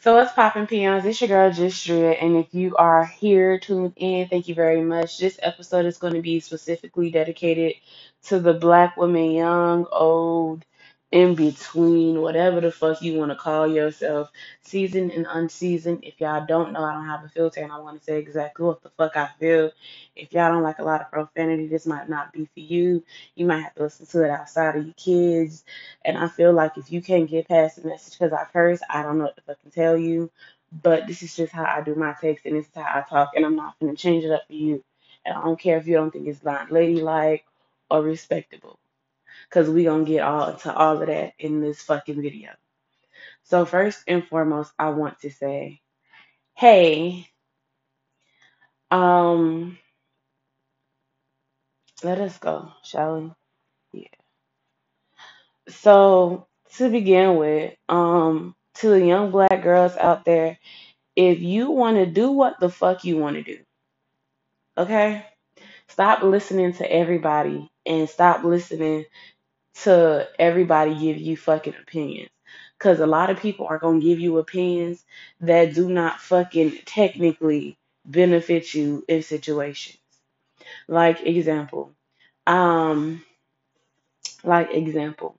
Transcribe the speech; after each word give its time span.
So 0.00 0.14
what's 0.16 0.32
poppin' 0.32 0.66
peons? 0.66 1.04
It's 1.04 1.20
your 1.20 1.28
girl 1.28 1.50
Justria, 1.50 2.16
and 2.22 2.36
if 2.36 2.52
you 2.54 2.74
are 2.76 3.04
here 3.04 3.58
tuned 3.58 3.92
in, 3.96 4.28
thank 4.28 4.48
you 4.48 4.54
very 4.54 4.82
much. 4.82 5.18
This 5.18 5.38
episode 5.42 5.86
is 5.86 5.98
going 5.98 6.14
to 6.14 6.22
be 6.22 6.40
specifically 6.40 7.10
dedicated 7.10 7.74
to 8.24 8.40
the 8.40 8.54
black 8.54 8.96
woman, 8.96 9.30
young, 9.32 9.86
old, 9.92 10.64
in 11.12 11.34
between, 11.34 12.20
whatever 12.20 12.60
the 12.60 12.70
fuck 12.72 13.02
you 13.02 13.18
want 13.18 13.30
to 13.30 13.36
call 13.36 13.66
yourself, 13.66 14.30
seasoned 14.62 15.12
and 15.12 15.26
unseasoned. 15.30 16.04
If 16.04 16.20
y'all 16.20 16.46
don't 16.46 16.72
know, 16.72 16.84
I 16.84 16.92
don't 16.92 17.06
have 17.06 17.24
a 17.24 17.28
filter, 17.28 17.62
and 17.62 17.72
I 17.72 17.78
want 17.78 17.98
to 17.98 18.04
say 18.04 18.18
exactly 18.18 18.66
what 18.66 18.82
the 18.82 18.90
fuck 18.90 19.16
I 19.16 19.28
feel. 19.40 19.72
If 20.16 20.32
y'all 20.32 20.52
don't 20.52 20.62
like 20.62 20.80
a 20.80 20.84
lot 20.84 21.00
of 21.00 21.10
profanity, 21.10 21.68
this 21.68 21.86
might 21.86 22.08
not 22.08 22.32
be 22.32 22.46
for 22.46 22.60
you. 22.60 23.04
You 23.36 23.46
might 23.46 23.62
have 23.62 23.74
to 23.76 23.84
listen 23.84 24.06
to 24.06 24.24
it 24.24 24.30
outside 24.30 24.76
of 24.76 24.84
your 24.84 24.94
kids 24.94 25.58
and 26.04 26.16
I 26.16 26.28
feel 26.28 26.52
like 26.52 26.78
if 26.78 26.90
you 26.92 27.02
can't 27.02 27.28
get 27.28 27.48
past 27.48 27.82
the 27.82 27.88
message 27.88 28.18
because 28.18 28.32
I 28.32 28.44
curse, 28.52 28.80
I 28.88 29.02
don't 29.02 29.18
know 29.18 29.24
what 29.24 29.36
to 29.36 29.42
fucking 29.42 29.72
tell 29.72 29.96
you. 29.96 30.30
But 30.82 31.06
this 31.06 31.22
is 31.22 31.36
just 31.36 31.52
how 31.52 31.64
I 31.64 31.82
do 31.82 31.94
my 31.94 32.14
text 32.20 32.46
and 32.46 32.56
this 32.56 32.66
is 32.66 32.72
how 32.74 32.82
I 32.82 33.04
talk, 33.08 33.32
and 33.34 33.44
I'm 33.44 33.56
not 33.56 33.74
gonna 33.80 33.96
change 33.96 34.24
it 34.24 34.30
up 34.32 34.46
for 34.46 34.54
you. 34.54 34.84
And 35.26 35.36
I 35.36 35.42
don't 35.42 35.60
care 35.60 35.78
if 35.78 35.86
you 35.86 35.94
don't 35.94 36.12
think 36.12 36.28
it's 36.28 36.44
not 36.44 36.70
ladylike 36.72 37.44
or 37.90 38.02
respectable, 38.02 38.78
because 39.48 39.68
we 39.70 39.84
gonna 39.84 40.04
get 40.04 40.22
all 40.22 40.54
to 40.54 40.74
all 40.74 41.00
of 41.00 41.06
that 41.08 41.34
in 41.38 41.60
this 41.60 41.82
fucking 41.82 42.20
video. 42.22 42.50
So 43.44 43.64
first 43.64 44.02
and 44.06 44.26
foremost, 44.26 44.72
I 44.78 44.90
want 44.90 45.20
to 45.20 45.30
say, 45.30 45.80
hey, 46.54 47.28
um, 48.90 49.78
let 52.02 52.20
us 52.20 52.38
go, 52.38 52.72
shall 52.82 53.36
we? 53.92 54.00
Yeah. 54.02 54.08
So 55.68 56.46
to 56.76 56.90
begin 56.90 57.36
with, 57.36 57.74
um, 57.88 58.54
to 58.76 58.88
the 58.90 59.04
young 59.04 59.30
black 59.30 59.62
girls 59.62 59.96
out 59.96 60.24
there 60.24 60.58
if 61.16 61.40
you 61.40 61.70
want 61.70 61.96
to 61.96 62.06
do 62.06 62.30
what 62.32 62.60
the 62.60 62.70
fuck 62.70 63.04
you 63.04 63.18
want 63.18 63.36
to 63.36 63.42
do, 63.42 63.58
okay? 64.78 65.24
Stop 65.88 66.22
listening 66.22 66.74
to 66.74 66.90
everybody 66.92 67.70
and 67.86 68.08
stop 68.08 68.44
listening 68.44 69.04
to 69.84 70.28
everybody 70.38 70.94
give 70.98 71.18
you 71.18 71.36
fucking 71.36 71.74
opinions. 71.80 72.30
Because 72.78 73.00
a 73.00 73.06
lot 73.06 73.30
of 73.30 73.40
people 73.40 73.66
are 73.66 73.78
going 73.78 74.00
to 74.00 74.06
give 74.06 74.20
you 74.20 74.38
opinions 74.38 75.04
that 75.40 75.74
do 75.74 75.88
not 75.88 76.20
fucking 76.20 76.78
technically 76.86 77.76
benefit 78.04 78.72
you 78.74 79.04
in 79.08 79.22
situations. 79.22 79.98
Like 80.88 81.22
example, 81.26 81.92
um, 82.46 83.24
like 84.44 84.72
example, 84.74 85.36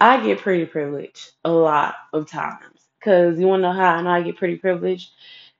I 0.00 0.22
get 0.24 0.40
pretty 0.40 0.66
privileged 0.66 1.32
a 1.44 1.50
lot 1.50 1.96
of 2.12 2.28
times. 2.30 2.80
Because 2.98 3.38
you 3.38 3.46
want 3.46 3.60
to 3.60 3.68
know 3.68 3.72
how 3.72 3.94
I 3.96 4.02
know 4.02 4.10
I 4.10 4.22
get 4.22 4.36
pretty 4.36 4.56
privileged? 4.56 5.10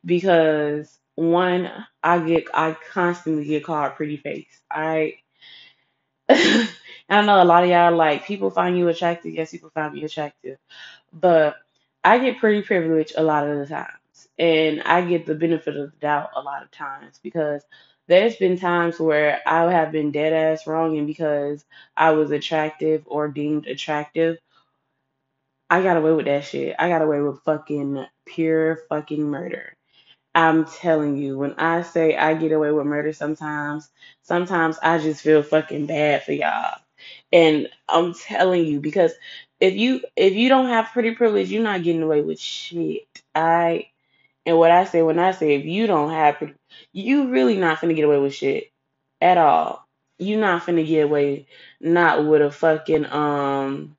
because 0.06 0.98
one, 1.16 1.70
I 2.02 2.20
get 2.20 2.46
I 2.54 2.76
constantly 2.92 3.46
get 3.46 3.64
called 3.64 3.96
pretty 3.96 4.18
face. 4.18 4.62
I 7.08 7.18
I 7.18 7.22
know 7.26 7.42
a 7.42 7.44
lot 7.44 7.64
of 7.64 7.70
y'all 7.70 7.96
like 7.96 8.26
people 8.26 8.50
find 8.50 8.78
you 8.78 8.88
attractive. 8.88 9.34
Yes, 9.34 9.52
people 9.52 9.70
find 9.70 9.94
me 9.94 10.04
attractive, 10.04 10.58
but 11.12 11.56
I 12.04 12.18
get 12.18 12.38
pretty 12.38 12.62
privileged 12.62 13.14
a 13.16 13.22
lot 13.22 13.48
of 13.48 13.58
the 13.58 13.66
times, 13.66 14.28
and 14.38 14.82
I 14.84 15.02
get 15.02 15.26
the 15.26 15.34
benefit 15.34 15.76
of 15.76 15.92
the 15.92 15.98
doubt 15.98 16.30
a 16.36 16.42
lot 16.42 16.62
of 16.62 16.70
times 16.72 17.20
because 17.22 17.62
there's 18.08 18.36
been 18.36 18.58
times 18.58 19.00
where 19.00 19.40
I 19.46 19.70
have 19.72 19.92
been 19.92 20.12
dead 20.12 20.32
ass 20.32 20.66
wrong, 20.66 20.98
and 20.98 21.06
because 21.06 21.64
I 21.96 22.12
was 22.12 22.30
attractive 22.32 23.04
or 23.06 23.28
deemed 23.28 23.66
attractive, 23.66 24.38
I 25.70 25.82
got 25.82 25.96
away 25.98 26.12
with 26.12 26.26
that 26.26 26.44
shit. 26.44 26.76
I 26.78 26.88
got 26.88 27.02
away 27.02 27.20
with 27.20 27.42
fucking 27.44 28.06
pure 28.26 28.80
fucking 28.88 29.22
murder. 29.24 29.74
I'm 30.34 30.66
telling 30.66 31.16
you, 31.18 31.38
when 31.38 31.54
I 31.54 31.82
say 31.82 32.16
I 32.16 32.34
get 32.34 32.52
away 32.52 32.72
with 32.72 32.86
murder 32.86 33.12
sometimes, 33.12 33.90
sometimes 34.22 34.78
I 34.82 34.98
just 34.98 35.22
feel 35.22 35.42
fucking 35.42 35.86
bad 35.86 36.24
for 36.24 36.32
y'all. 36.32 36.78
And 37.32 37.68
I'm 37.88 38.14
telling 38.14 38.66
you, 38.66 38.80
because 38.80 39.12
if 39.60 39.74
you 39.74 40.02
if 40.16 40.34
you 40.34 40.48
don't 40.48 40.68
have 40.68 40.92
pretty 40.92 41.14
privilege, 41.14 41.50
you're 41.50 41.62
not 41.62 41.82
getting 41.82 42.02
away 42.02 42.22
with 42.22 42.40
shit. 42.40 43.06
I 43.34 43.88
and 44.46 44.58
what 44.58 44.70
I 44.70 44.84
say 44.84 45.02
when 45.02 45.18
I 45.18 45.32
say 45.32 45.54
if 45.56 45.64
you 45.66 45.86
don't 45.86 46.10
have 46.12 46.36
pretty, 46.36 46.54
you 46.92 47.30
really 47.30 47.56
not 47.58 47.78
finna 47.80 47.96
get 47.96 48.04
away 48.04 48.18
with 48.20 48.34
shit 48.34 48.70
at 49.20 49.38
all. 49.38 49.86
You 50.18 50.38
not 50.38 50.62
finna 50.62 50.86
get 50.86 51.04
away 51.04 51.46
not 51.80 52.26
with 52.26 52.42
a 52.42 52.50
fucking 52.50 53.06
um 53.06 53.90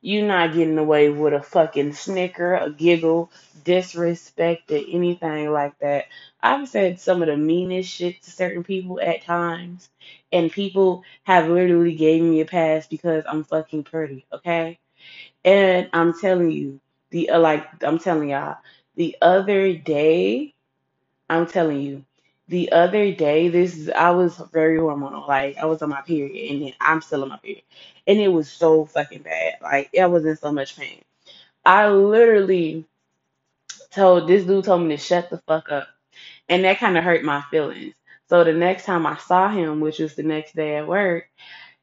you 0.00 0.24
not 0.26 0.54
getting 0.54 0.78
away 0.78 1.10
with 1.10 1.34
a 1.34 1.42
fucking 1.42 1.92
snicker, 1.94 2.54
a 2.54 2.70
giggle, 2.70 3.32
disrespect, 3.64 4.70
or 4.70 4.76
anything 4.92 5.50
like 5.52 5.76
that. 5.80 6.06
I've 6.40 6.68
said 6.68 7.00
some 7.00 7.20
of 7.22 7.28
the 7.28 7.36
meanest 7.36 7.90
shit 7.90 8.22
to 8.22 8.30
certain 8.30 8.62
people 8.62 9.00
at 9.00 9.24
times, 9.24 9.90
and 10.36 10.52
people 10.52 11.04
have 11.24 11.48
literally 11.48 11.96
gave 11.96 12.22
me 12.22 12.42
a 12.42 12.46
pass 12.46 12.88
because 12.88 13.24
I'm 13.28 13.44
fucking 13.44 13.84
pretty, 13.84 14.26
okay? 14.32 14.78
And 15.44 15.90
I'm 15.92 16.18
telling 16.20 16.50
you, 16.52 16.80
the 17.10 17.30
uh, 17.30 17.40
like 17.40 17.66
I'm 17.84 17.98
telling 18.00 18.30
y'all, 18.30 18.58
the 18.96 19.16
other 19.22 19.74
day 19.74 20.54
I'm 21.28 21.46
telling 21.46 21.80
you, 21.82 22.04
the 22.48 22.72
other 22.72 23.12
day, 23.12 23.48
this 23.48 23.76
is, 23.76 23.90
I 23.90 24.10
was 24.10 24.36
very 24.52 24.78
hormonal. 24.78 25.26
Like 25.26 25.56
I 25.58 25.66
was 25.66 25.82
on 25.82 25.90
my 25.90 26.02
period, 26.02 26.52
and 26.52 26.62
then 26.62 26.72
I'm 26.80 27.02
still 27.02 27.22
on 27.24 27.30
my 27.30 27.38
period, 27.38 27.64
and 28.06 28.20
it 28.20 28.28
was 28.28 28.50
so 28.50 28.86
fucking 28.86 29.22
bad. 29.22 29.54
Like 29.62 29.90
I 30.00 30.06
was 30.06 30.24
in 30.24 30.36
so 30.36 30.52
much 30.52 30.76
pain. 30.76 31.02
I 31.64 31.88
literally 31.88 32.86
told 33.92 34.28
this 34.28 34.44
dude 34.44 34.64
told 34.64 34.82
me 34.82 34.96
to 34.96 35.02
shut 35.02 35.30
the 35.30 35.38
fuck 35.48 35.72
up, 35.72 35.88
and 36.48 36.64
that 36.64 36.78
kind 36.80 36.98
of 36.98 37.04
hurt 37.04 37.24
my 37.24 37.42
feelings. 37.50 37.94
So 38.28 38.44
the 38.44 38.52
next 38.52 38.84
time 38.84 39.06
I 39.06 39.16
saw 39.16 39.48
him, 39.50 39.80
which 39.80 39.98
was 39.98 40.14
the 40.14 40.22
next 40.22 40.54
day 40.56 40.76
at 40.76 40.88
work, 40.88 41.28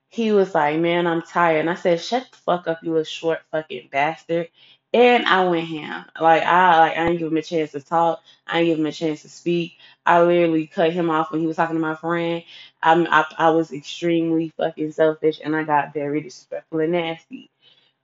he 0.09 0.31
was 0.31 0.55
like, 0.55 0.79
"Man, 0.79 1.07
I'm 1.07 1.21
tired," 1.23 1.59
and 1.61 1.69
I 1.69 1.75
said, 1.75 2.01
"Shut 2.01 2.27
the 2.31 2.37
fuck 2.37 2.67
up, 2.67 2.79
you 2.83 2.91
little 2.91 3.03
short 3.05 3.41
fucking 3.51 3.89
bastard." 3.91 4.49
And 4.93 5.25
I 5.25 5.45
went 5.49 5.67
ham. 5.67 6.05
Like 6.21 6.43
I 6.43 6.79
like 6.79 6.97
I 6.97 7.05
didn't 7.07 7.19
give 7.19 7.27
him 7.31 7.37
a 7.37 7.41
chance 7.43 7.71
to 7.73 7.81
talk. 7.81 8.21
I 8.47 8.59
didn't 8.61 8.67
give 8.69 8.79
him 8.79 8.85
a 8.87 8.91
chance 8.91 9.21
to 9.23 9.29
speak. 9.29 9.77
I 10.05 10.21
literally 10.23 10.67
cut 10.67 10.93
him 10.93 11.09
off 11.09 11.31
when 11.31 11.41
he 11.41 11.47
was 11.47 11.57
talking 11.57 11.75
to 11.75 11.81
my 11.81 11.95
friend. 11.95 12.43
I'm, 12.83 13.07
I 13.09 13.25
I 13.37 13.49
was 13.51 13.71
extremely 13.73 14.49
fucking 14.57 14.91
selfish, 14.93 15.41
and 15.43 15.55
I 15.55 15.63
got 15.63 15.93
very 15.93 16.21
disrespectful 16.21 16.79
and 16.79 16.91
nasty. 16.93 17.49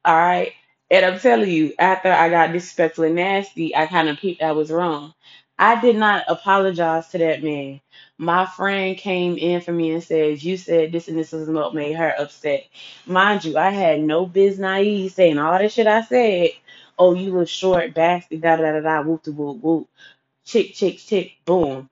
All 0.06 0.16
right. 0.16 0.54
And 0.92 1.06
I'm 1.06 1.20
telling 1.20 1.50
you, 1.50 1.74
after 1.80 2.12
I 2.12 2.30
got 2.30 2.52
disrespectful 2.54 3.06
and 3.06 3.16
nasty, 3.16 3.76
I 3.76 3.86
kind 3.88 4.10
of 4.10 4.18
peeped 4.18 4.42
I 4.42 4.54
was 4.54 4.72
wrong. 4.72 5.14
I 5.59 5.81
did 5.81 5.97
not 5.97 6.25
apologize 6.30 7.09
to 7.09 7.20
that 7.20 7.44
man. 7.44 7.81
My 8.20 8.47
friend 8.47 8.97
came 8.97 9.38
in 9.38 9.62
for 9.62 9.74
me 9.74 9.92
and 9.94 10.03
said, 10.03 10.44
You 10.44 10.58
said 10.58 10.94
this 10.94 11.09
and 11.09 11.20
this 11.20 11.34
is 11.34 11.50
what 11.50 11.75
made 11.75 11.96
her 11.97 12.16
upset. 12.20 12.66
Mind 13.08 13.46
you, 13.46 13.58
I 13.58 13.72
had 13.72 14.02
no 14.02 14.28
biz 14.28 14.59
naive 14.59 15.14
saying 15.14 15.40
all 15.40 15.59
the 15.59 15.69
shit 15.69 15.88
I 15.88 16.03
said. 16.03 16.52
Oh, 17.00 17.16
you 17.16 17.31
little 17.31 17.46
short 17.46 17.96
bastard, 17.96 18.42
da 18.42 18.58
da 18.58 18.74
da 18.74 18.81
da, 18.81 19.03
whoop 19.03 19.24
de 19.24 19.34
whoop 19.34 19.62
whoop. 19.64 19.90
Chick, 20.46 20.75
chick, 20.75 21.00
chick, 21.00 21.34
boom 21.46 21.90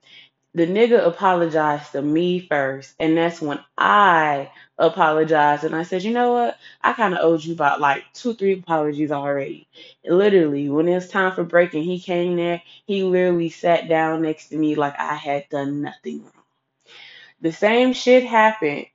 the 0.58 0.66
nigga 0.66 1.06
apologized 1.06 1.92
to 1.92 2.02
me 2.02 2.40
first, 2.40 2.94
and 3.00 3.16
that's 3.16 3.40
when 3.40 3.60
I 3.78 4.50
apologized. 4.78 5.64
And 5.64 5.74
I 5.74 5.84
said, 5.84 6.02
you 6.02 6.12
know 6.12 6.32
what? 6.32 6.58
I 6.82 6.92
kind 6.92 7.14
of 7.14 7.20
owed 7.22 7.44
you 7.44 7.54
about 7.54 7.80
like 7.80 8.04
two, 8.14 8.34
three 8.34 8.54
apologies 8.54 9.12
already. 9.12 9.68
Literally, 10.04 10.68
when 10.68 10.88
it 10.88 10.94
was 10.96 11.08
time 11.08 11.32
for 11.32 11.44
breaking, 11.44 11.84
he 11.84 12.00
came 12.00 12.36
there. 12.36 12.62
He 12.86 13.02
literally 13.04 13.50
sat 13.50 13.88
down 13.88 14.22
next 14.22 14.48
to 14.50 14.58
me 14.58 14.74
like 14.74 14.98
I 14.98 15.14
had 15.14 15.48
done 15.48 15.82
nothing 15.82 16.22
wrong. 16.24 16.32
The 17.40 17.52
same 17.52 17.92
shit 17.92 18.24
happened 18.24 18.86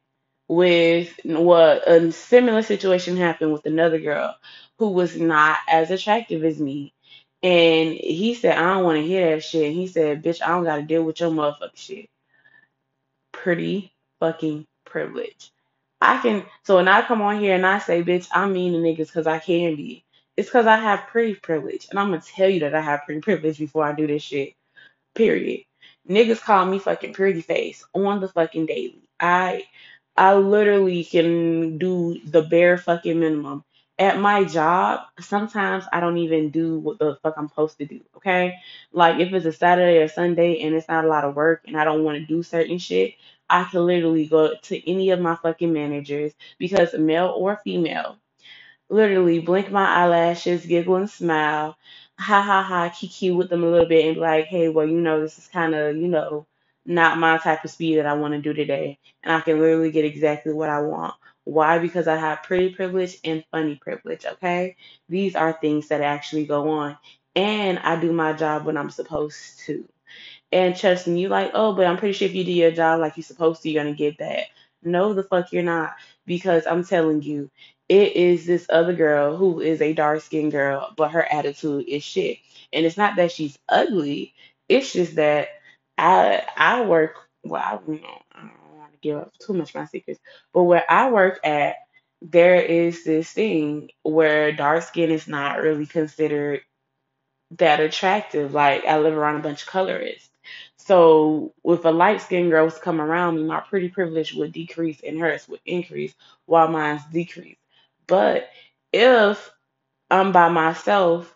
with 0.49 1.17
what 1.23 1.87
a 1.89 2.11
similar 2.11 2.61
situation 2.61 3.17
happened 3.17 3.53
with 3.53 3.65
another 3.65 3.99
girl 3.99 4.35
who 4.77 4.89
was 4.89 5.17
not 5.17 5.57
as 5.67 5.91
attractive 5.91 6.43
as 6.43 6.59
me. 6.59 6.93
And 7.43 7.93
he 7.93 8.35
said, 8.35 8.57
I 8.57 8.73
don't 8.73 8.85
want 8.85 8.97
to 8.99 9.05
hear 9.05 9.35
that 9.35 9.43
shit. 9.43 9.67
And 9.67 9.75
he 9.75 9.87
said, 9.87 10.23
Bitch, 10.23 10.41
I 10.41 10.49
don't 10.49 10.63
got 10.63 10.77
to 10.77 10.83
deal 10.83 11.03
with 11.03 11.19
your 11.19 11.29
motherfucking 11.29 11.75
shit. 11.75 12.09
Pretty 13.33 13.93
fucking 14.19 14.65
privilege. 14.85 15.51
I 16.01 16.19
can, 16.21 16.45
so 16.63 16.77
when 16.77 16.87
I 16.87 17.01
come 17.01 17.21
on 17.21 17.39
here 17.39 17.55
and 17.55 17.65
I 17.65 17.79
say, 17.79 18.01
Bitch, 18.03 18.29
I'm 18.31 18.53
mean 18.53 18.73
to 18.73 18.79
niggas 18.79 19.07
because 19.07 19.27
I 19.27 19.39
can 19.39 19.75
be, 19.75 20.05
it's 20.37 20.47
because 20.47 20.67
I 20.67 20.77
have 20.77 21.07
pretty 21.07 21.35
privilege. 21.35 21.87
And 21.89 21.99
I'm 21.99 22.09
going 22.09 22.21
to 22.21 22.27
tell 22.27 22.49
you 22.49 22.61
that 22.61 22.75
I 22.75 22.81
have 22.81 23.03
pretty 23.05 23.21
privilege 23.21 23.59
before 23.59 23.85
I 23.85 23.93
do 23.93 24.07
this 24.07 24.23
shit. 24.23 24.55
Period. 25.13 25.65
Niggas 26.09 26.41
call 26.41 26.65
me 26.65 26.79
fucking 26.79 27.13
pretty 27.13 27.41
face 27.41 27.83
on 27.93 28.21
the 28.21 28.27
fucking 28.29 28.65
daily. 28.67 29.03
I 29.19 29.63
I 30.15 30.35
literally 30.35 31.03
can 31.03 31.77
do 31.77 32.19
the 32.25 32.43
bare 32.43 32.77
fucking 32.77 33.19
minimum. 33.19 33.63
At 33.97 34.19
my 34.19 34.43
job, 34.43 35.01
sometimes 35.21 35.85
I 35.93 36.01
don't 36.01 36.17
even 36.17 36.49
do 36.49 36.79
what 36.79 36.99
the 36.99 37.17
fuck 37.23 37.35
I'm 37.37 37.47
supposed 37.47 37.77
to 37.77 37.85
do, 37.85 38.01
okay? 38.17 38.55
Like 38.91 39.19
if 39.21 39.31
it's 39.33 39.45
a 39.45 39.53
Saturday 39.53 39.99
or 39.99 40.09
Sunday 40.09 40.61
and 40.61 40.75
it's 40.75 40.89
not 40.89 41.05
a 41.05 41.07
lot 41.07 41.23
of 41.23 41.35
work 41.35 41.61
and 41.65 41.77
I 41.77 41.85
don't 41.85 42.03
want 42.03 42.17
to 42.19 42.25
do 42.25 42.43
certain 42.43 42.77
shit, 42.77 43.13
I 43.49 43.63
can 43.65 43.85
literally 43.85 44.25
go 44.25 44.53
to 44.63 44.91
any 44.91 45.11
of 45.11 45.21
my 45.21 45.35
fucking 45.37 45.71
managers 45.71 46.33
because 46.59 46.93
male 46.93 47.33
or 47.37 47.61
female, 47.63 48.17
literally 48.89 49.39
blink 49.39 49.71
my 49.71 49.85
eyelashes, 49.87 50.65
giggle 50.65 50.97
and 50.97 51.09
smile. 51.09 51.77
ha 52.19 52.41
ha 52.41 52.63
ha 52.63 52.89
kiki 52.89 53.31
with 53.31 53.49
them 53.49 53.63
a 53.63 53.67
little 53.69 53.87
bit 53.87 54.05
and 54.05 54.15
be 54.15 54.21
like, 54.21 54.45
hey, 54.45 54.69
well, 54.69 54.87
you 54.87 55.01
know, 55.01 55.21
this 55.21 55.37
is 55.39 55.47
kind 55.47 55.75
of, 55.75 55.97
you 55.97 56.07
know, 56.09 56.45
not 56.85 57.17
my 57.19 57.37
type 57.39 57.63
of 57.65 57.71
speed 57.71 57.97
that 57.97 58.05
I 58.07 58.13
want 58.13 58.33
to 58.35 58.41
do 58.41 58.53
today. 58.53 58.99
And 59.23 59.33
I 59.33 59.41
can 59.41 59.59
literally 59.59 59.91
get 59.91 60.05
exactly 60.05 60.53
what 60.53 60.69
I 60.69 60.81
want. 60.81 61.15
Why? 61.45 61.79
Because 61.79 62.07
I 62.07 62.15
have 62.17 62.43
pretty 62.43 62.73
privilege 62.73 63.17
and 63.23 63.43
funny 63.51 63.75
privilege, 63.75 64.25
okay? 64.25 64.75
These 65.09 65.35
are 65.35 65.53
things 65.53 65.89
that 65.89 66.01
actually 66.01 66.45
go 66.45 66.69
on. 66.69 66.97
And 67.35 67.79
I 67.79 67.99
do 67.99 68.11
my 68.13 68.33
job 68.33 68.65
when 68.65 68.77
I'm 68.77 68.89
supposed 68.89 69.59
to. 69.65 69.87
And 70.51 70.75
trust 70.75 71.07
you 71.07 71.29
like, 71.29 71.51
oh, 71.53 71.73
but 71.73 71.85
I'm 71.87 71.97
pretty 71.97 72.13
sure 72.13 72.27
if 72.27 72.35
you 72.35 72.43
do 72.43 72.51
your 72.51 72.71
job 72.71 72.99
like 72.99 73.17
you're 73.17 73.23
supposed 73.23 73.61
to, 73.63 73.69
you're 73.69 73.83
gonna 73.83 73.95
get 73.95 74.19
that. 74.19 74.45
No, 74.83 75.13
the 75.13 75.23
fuck 75.23 75.51
you're 75.51 75.63
not. 75.63 75.93
Because 76.25 76.65
I'm 76.67 76.83
telling 76.83 77.21
you, 77.23 77.49
it 77.89 78.15
is 78.15 78.45
this 78.45 78.67
other 78.69 78.93
girl 78.93 79.35
who 79.35 79.59
is 79.61 79.81
a 79.81 79.93
dark 79.93 80.21
skinned 80.21 80.51
girl, 80.51 80.93
but 80.95 81.11
her 81.11 81.23
attitude 81.31 81.85
is 81.87 82.03
shit. 82.03 82.37
And 82.71 82.85
it's 82.85 82.97
not 82.97 83.15
that 83.17 83.31
she's 83.31 83.57
ugly, 83.69 84.33
it's 84.69 84.93
just 84.93 85.15
that 85.15 85.49
I 85.97 86.43
I 86.57 86.85
work 86.85 87.15
well, 87.43 87.61
I 87.63 87.91
you 87.91 88.01
know, 88.01 88.21
I 88.33 88.41
don't 88.41 88.51
want 88.77 88.77
to 88.77 88.91
give 89.03 89.17
up 89.19 89.37
too 89.39 89.53
much 89.53 89.75
my 89.75 89.85
secrets, 89.85 90.19
but 90.53 90.63
where 90.63 90.89
I 90.89 91.11
work 91.11 91.39
at, 91.43 91.75
there 92.21 92.61
is 92.61 93.03
this 93.03 93.31
thing 93.31 93.91
where 94.03 94.53
dark 94.53 94.83
skin 94.83 95.11
is 95.11 95.27
not 95.27 95.61
really 95.61 95.85
considered 95.85 96.61
that 97.57 97.81
attractive. 97.81 98.53
Like 98.53 98.85
I 98.85 98.99
live 98.99 99.15
around 99.15 99.37
a 99.37 99.43
bunch 99.43 99.63
of 99.63 99.67
colorists. 99.69 100.29
So 100.77 101.53
if 101.65 101.85
a 101.85 101.89
light 101.89 102.21
skinned 102.21 102.51
girl 102.51 102.65
was 102.65 102.75
to 102.75 102.81
come 102.81 103.01
around 103.01 103.37
me, 103.37 103.43
my 103.43 103.61
pretty 103.61 103.89
privilege 103.89 104.33
would 104.33 104.53
decrease 104.53 105.01
and 105.05 105.19
hers 105.19 105.47
would 105.49 105.61
increase 105.65 106.15
while 106.45 106.69
mine's 106.69 107.05
decrease. 107.11 107.57
But 108.07 108.49
if 108.93 109.51
I'm 110.11 110.31
by 110.31 110.49
myself 110.49 111.33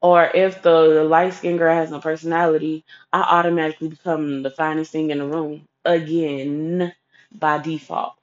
or 0.00 0.24
if 0.24 0.62
the, 0.62 0.94
the 0.94 1.04
light 1.04 1.34
skinned 1.34 1.58
girl 1.58 1.74
has 1.74 1.90
no 1.90 2.00
personality, 2.00 2.84
I 3.12 3.22
automatically 3.22 3.88
become 3.88 4.42
the 4.42 4.50
finest 4.50 4.92
thing 4.92 5.10
in 5.10 5.18
the 5.18 5.26
room 5.26 5.67
again 5.84 6.94
by 7.32 7.58
default. 7.58 8.14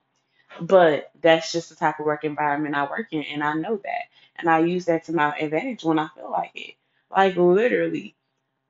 But 0.61 1.11
that's 1.21 1.51
just 1.51 1.69
the 1.69 1.75
type 1.75 1.99
of 1.99 2.05
work 2.05 2.23
environment 2.23 2.75
I 2.75 2.85
work 2.89 3.07
in, 3.11 3.23
and 3.23 3.43
I 3.43 3.53
know 3.53 3.77
that. 3.77 4.03
And 4.37 4.49
I 4.49 4.59
use 4.59 4.85
that 4.85 5.05
to 5.05 5.13
my 5.13 5.35
advantage 5.37 5.83
when 5.83 5.99
I 5.99 6.07
feel 6.15 6.31
like 6.31 6.51
it. 6.55 6.75
Like 7.11 7.35
literally, 7.35 8.15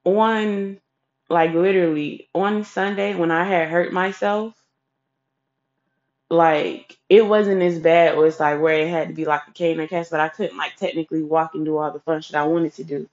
on 0.03 0.79
like 1.29 1.53
literally 1.53 2.27
on 2.33 2.63
Sunday 2.63 3.15
when 3.15 3.31
I 3.31 3.43
had 3.43 3.69
hurt 3.69 3.93
myself, 3.93 4.53
like 6.29 6.97
it 7.09 7.25
wasn't 7.25 7.61
as 7.61 7.79
bad 7.79 8.15
or 8.15 8.29
like 8.39 8.61
where 8.61 8.79
it 8.79 8.89
had 8.89 9.09
to 9.09 9.13
be 9.13 9.25
like 9.25 9.47
a 9.47 9.51
cane 9.51 9.79
or 9.79 9.87
cast, 9.87 10.11
but 10.11 10.19
I 10.19 10.29
couldn't 10.29 10.57
like 10.57 10.75
technically 10.75 11.23
walk 11.23 11.55
and 11.55 11.65
do 11.65 11.77
all 11.77 11.91
the 11.91 11.99
fun 11.99 12.21
shit 12.21 12.35
I 12.35 12.45
wanted 12.45 12.73
to 12.75 12.83
do. 12.83 13.09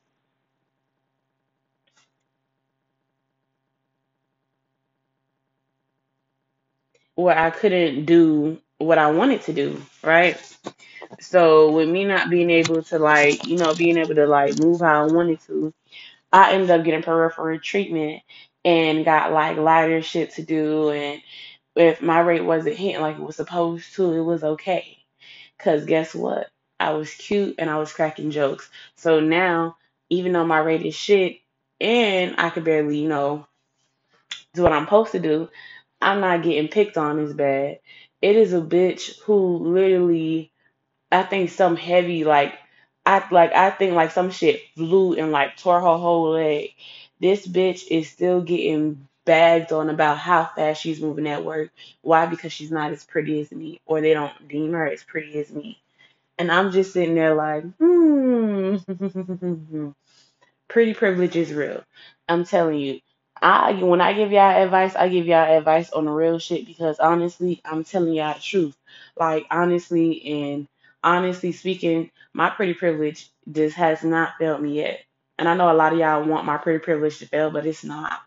Where 7.15 7.39
I 7.39 7.51
couldn't 7.51 8.07
do 8.07 8.59
what 8.79 8.99
I 8.99 9.11
wanted 9.11 9.43
to 9.43 9.53
do, 9.53 9.81
right? 10.03 10.41
So 11.21 11.71
with 11.73 11.89
me 11.89 12.05
not 12.05 12.31
being 12.31 12.51
able 12.51 12.83
to 12.85 12.99
like, 12.99 13.47
you 13.47 13.57
know, 13.57 13.75
being 13.75 13.97
able 13.99 14.15
to 14.15 14.27
like 14.27 14.59
move 14.59 14.81
how 14.81 15.05
I 15.05 15.07
wanted 15.13 15.41
to, 15.47 15.73
I 16.33 16.53
ended 16.53 16.71
up 16.71 16.85
getting 16.85 17.03
peripheral 17.03 17.59
treatment 17.59 18.23
and 18.65 19.05
got 19.05 19.33
like 19.33 19.57
lighter 19.59 20.03
shit 20.03 20.33
to 20.33 20.43
do 20.43 20.91
and 20.91 21.21
if 21.75 22.03
my 22.03 22.21
rate 22.21 22.45
wasn't 22.45 22.77
hitting 22.77 23.01
like 23.01 23.17
it 23.17 23.23
was 23.23 23.37
supposed 23.37 23.95
to, 23.95 24.13
it 24.13 24.23
was 24.23 24.45
okay. 24.45 24.99
Cause 25.59 25.85
guess 25.87 26.15
what? 26.15 26.49
I 26.81 26.91
was 26.91 27.15
cute 27.15 27.57
and 27.59 27.71
I 27.71 27.79
was 27.79 27.93
cracking 27.93 28.31
jokes. 28.31 28.69
So 28.97 29.21
now, 29.21 29.77
even 30.11 30.33
though 30.33 30.45
my 30.45 30.59
rate 30.59 30.85
is 30.85 30.95
shit 30.95 31.39
and 31.81 32.35
I 32.39 32.51
could 32.51 32.65
barely, 32.65 32.99
you 32.99 33.09
know, 33.09 33.47
do 34.55 34.63
what 34.63 34.73
I'm 34.73 34.85
supposed 34.85 35.13
to 35.13 35.21
do, 35.21 35.49
I'm 36.03 36.21
not 36.21 36.43
getting 36.43 36.69
picked 36.69 36.99
on 36.99 37.19
as 37.21 37.33
bad. 37.35 37.81
It 38.23 38.37
is 38.37 38.53
a 38.53 38.61
bitch 38.61 39.21
who 39.23 39.59
literally 39.59 40.53
I 41.11 41.23
think 41.23 41.51
some 41.51 41.77
heavy 41.77 42.25
like 42.25 42.55
I 43.07 43.25
like 43.31 43.53
I 43.55 43.71
think 43.71 43.95
like 43.95 44.11
some 44.13 44.31
shit 44.31 44.61
flew 44.77 45.15
and 45.15 45.33
like 45.33 45.57
tore 45.57 45.81
her 45.81 45.87
whole 45.99 46.31
leg. 46.33 46.71
This 47.21 47.47
bitch 47.47 47.85
is 47.91 48.11
still 48.11 48.43
getting 48.43 49.09
bagged 49.25 49.73
on 49.73 49.91
about 49.91 50.19
how 50.19 50.51
fast 50.57 50.83
she's 50.83 51.01
moving 51.01 51.29
at 51.29 51.45
work. 51.45 51.71
Why? 52.03 52.27
Because 52.27 52.53
she's 52.53 52.71
not 52.71 52.93
as 52.93 53.05
pretty 53.05 53.41
as 53.41 53.53
me, 53.53 53.81
or 53.87 54.01
they 54.01 54.15
don't 54.15 54.49
deem 54.49 54.73
her 54.73 54.87
as 54.87 55.05
pretty 55.05 55.39
as 55.39 55.51
me. 55.53 55.81
And 56.39 56.51
I'm 56.51 56.73
just 56.73 56.93
sitting 56.93 57.15
there 57.15 57.35
like, 57.35 57.65
hmm. 57.79 58.77
Pretty 60.69 60.95
privilege 60.95 61.37
is 61.37 61.53
real. 61.53 61.85
I'm 62.29 62.45
telling 62.45 62.81
you. 62.81 63.01
I 63.43 63.75
when 63.75 64.01
I 64.03 64.15
give 64.15 64.33
y'all 64.33 64.63
advice, 64.65 64.97
I 64.97 65.09
give 65.09 65.27
y'all 65.27 65.57
advice 65.59 65.93
on 65.93 66.07
the 66.07 66.13
real 66.13 66.39
shit 66.41 66.67
because 66.67 67.01
honestly, 67.01 67.61
I'm 67.65 67.85
telling 67.85 68.15
y'all 68.15 68.35
the 68.35 68.41
truth. 68.41 68.77
Like 69.19 69.47
honestly 69.51 70.25
and 70.27 70.69
honestly 71.05 71.53
speaking, 71.53 72.11
my 72.35 72.51
pretty 72.51 72.75
privilege 72.75 73.31
just 73.53 73.77
has 73.77 74.05
not 74.05 74.35
failed 74.39 74.63
me 74.63 74.77
yet. 74.77 75.05
And 75.39 75.49
I 75.49 75.55
know 75.57 75.73
a 75.73 75.75
lot 75.75 75.93
of 75.95 76.01
y'all 76.01 76.25
want 76.25 76.47
my 76.47 76.59
pretty 76.59 76.81
privilege 76.81 77.19
to 77.21 77.27
fail, 77.27 77.51
but 77.51 77.67
it's 77.67 77.85
not. 77.85 78.21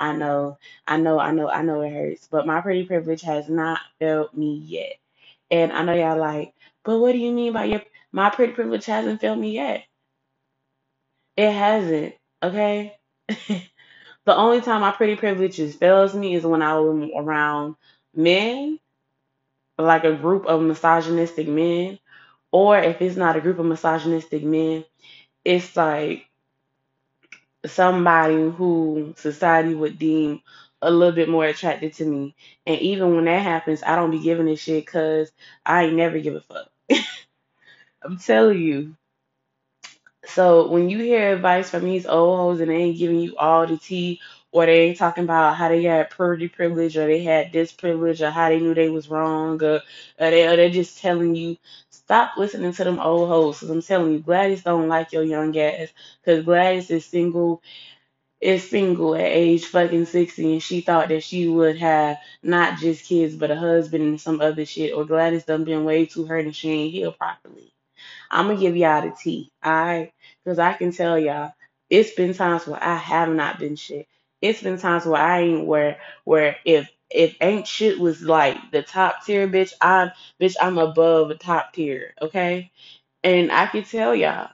I 0.00 0.12
know, 0.12 0.58
I 0.86 0.98
know, 0.98 1.18
I 1.18 1.32
know, 1.32 1.48
I 1.48 1.62
know 1.62 1.82
it 1.82 1.92
hurts, 1.92 2.28
but 2.30 2.46
my 2.46 2.60
pretty 2.60 2.84
privilege 2.86 3.22
has 3.22 3.48
not 3.48 3.80
failed 3.98 4.36
me 4.36 4.56
yet. 4.56 4.94
And 5.50 5.72
I 5.72 5.84
know 5.84 5.94
y'all 5.94 6.18
like, 6.18 6.54
but 6.84 6.98
what 6.98 7.12
do 7.12 7.18
you 7.18 7.32
mean 7.32 7.52
by 7.54 7.64
your 7.66 7.82
my 8.12 8.30
pretty 8.30 8.54
privilege 8.54 8.86
hasn't 8.86 9.20
failed 9.20 9.38
me 9.40 9.52
yet? 9.52 9.84
It 11.36 11.52
hasn't, 11.52 12.14
okay? 12.42 12.98
The 14.30 14.36
only 14.36 14.60
time 14.60 14.82
my 14.82 14.92
pretty 14.92 15.16
privileges 15.16 15.74
fails 15.74 16.14
me 16.14 16.36
is 16.36 16.44
when 16.46 16.62
I'm 16.62 17.10
around 17.16 17.74
men, 18.14 18.78
like 19.76 20.04
a 20.04 20.14
group 20.14 20.46
of 20.46 20.62
misogynistic 20.62 21.48
men, 21.48 21.98
or 22.52 22.78
if 22.78 23.02
it's 23.02 23.16
not 23.16 23.34
a 23.34 23.40
group 23.40 23.58
of 23.58 23.66
misogynistic 23.66 24.44
men, 24.44 24.84
it's 25.44 25.76
like 25.76 26.28
somebody 27.66 28.36
who 28.36 29.14
society 29.16 29.74
would 29.74 29.98
deem 29.98 30.42
a 30.80 30.92
little 30.92 31.16
bit 31.16 31.28
more 31.28 31.46
attracted 31.46 31.94
to 31.94 32.04
me. 32.04 32.36
And 32.68 32.80
even 32.80 33.16
when 33.16 33.24
that 33.24 33.42
happens, 33.42 33.82
I 33.82 33.96
don't 33.96 34.12
be 34.12 34.22
giving 34.22 34.48
a 34.48 34.54
shit 34.54 34.86
because 34.86 35.32
I 35.66 35.86
ain't 35.86 35.96
never 35.96 36.20
give 36.20 36.36
a 36.36 36.42
fuck. 36.42 36.70
I'm 38.04 38.18
telling 38.18 38.60
you. 38.60 38.96
So 40.34 40.68
when 40.68 40.90
you 40.90 40.98
hear 41.00 41.34
advice 41.34 41.70
from 41.70 41.84
these 41.84 42.06
old 42.06 42.38
hoes 42.38 42.60
and 42.60 42.70
they 42.70 42.76
ain't 42.76 42.98
giving 42.98 43.20
you 43.20 43.36
all 43.38 43.66
the 43.66 43.78
tea, 43.78 44.20
or 44.52 44.66
they 44.66 44.82
ain't 44.82 44.98
talking 44.98 45.24
about 45.24 45.56
how 45.56 45.68
they 45.68 45.84
had 45.84 46.10
pretty 46.10 46.48
privilege, 46.48 46.96
or 46.96 47.06
they 47.06 47.22
had 47.24 47.52
this 47.52 47.72
privilege, 47.72 48.22
or 48.22 48.30
how 48.30 48.48
they 48.50 48.60
knew 48.60 48.74
they 48.74 48.90
was 48.90 49.08
wrong, 49.10 49.62
or, 49.62 49.76
or 50.20 50.30
they 50.30 50.46
or 50.48 50.56
they're 50.56 50.70
just 50.70 50.98
telling 51.00 51.34
you, 51.36 51.56
stop 51.90 52.36
listening 52.38 52.72
to 52.72 52.84
them 52.84 53.00
old 53.00 53.28
hoes. 53.28 53.60
Cause 53.60 53.70
I'm 53.70 53.82
telling 53.82 54.12
you, 54.12 54.20
Gladys 54.20 54.62
don't 54.64 54.88
like 54.88 55.12
your 55.12 55.24
young 55.24 55.56
ass. 55.58 55.90
Cause 56.24 56.44
Gladys 56.44 56.90
is 56.90 57.06
single, 57.06 57.62
is 58.40 58.68
single 58.70 59.14
at 59.16 59.22
age 59.22 59.66
fucking 59.66 60.06
sixty, 60.06 60.52
and 60.52 60.62
she 60.62 60.82
thought 60.82 61.08
that 61.10 61.24
she 61.24 61.48
would 61.48 61.78
have 61.78 62.18
not 62.42 62.78
just 62.78 63.06
kids 63.06 63.36
but 63.36 63.50
a 63.52 63.56
husband 63.56 64.04
and 64.04 64.20
some 64.20 64.40
other 64.42 64.66
shit. 64.66 64.94
Or 64.94 65.04
Gladys 65.06 65.44
done 65.44 65.64
been 65.64 65.84
way 65.84 66.06
too 66.06 66.26
hurt 66.26 66.44
and 66.46 66.56
she 66.56 66.70
ain't 66.70 66.92
healed 66.92 67.18
properly. 67.18 67.72
I'm 68.30 68.48
gonna 68.48 68.60
give 68.60 68.76
y'all 68.76 69.02
the 69.02 69.16
tea, 69.16 69.52
alright? 69.66 70.12
Because 70.44 70.58
I 70.58 70.74
can 70.74 70.92
tell 70.92 71.18
y'all, 71.18 71.52
it's 71.90 72.12
been 72.12 72.34
times 72.34 72.66
where 72.66 72.82
I 72.82 72.96
have 72.96 73.28
not 73.30 73.58
been 73.58 73.76
shit. 73.76 74.08
It's 74.40 74.62
been 74.62 74.78
times 74.78 75.04
where 75.06 75.20
I 75.20 75.40
ain't 75.40 75.66
where 75.66 75.98
where 76.24 76.56
if 76.64 76.90
if 77.10 77.36
ain't 77.40 77.66
shit 77.66 77.98
was 78.00 78.22
like 78.22 78.56
the 78.72 78.82
top 78.82 79.24
tier, 79.26 79.48
bitch, 79.48 79.72
I'm 79.80 80.12
bitch, 80.40 80.56
I'm 80.60 80.78
above 80.78 81.28
the 81.28 81.34
top 81.36 81.72
tier, 81.74 82.14
okay? 82.22 82.70
And 83.24 83.52
I 83.52 83.66
can 83.66 83.84
tell 83.84 84.14
y'all, 84.14 84.50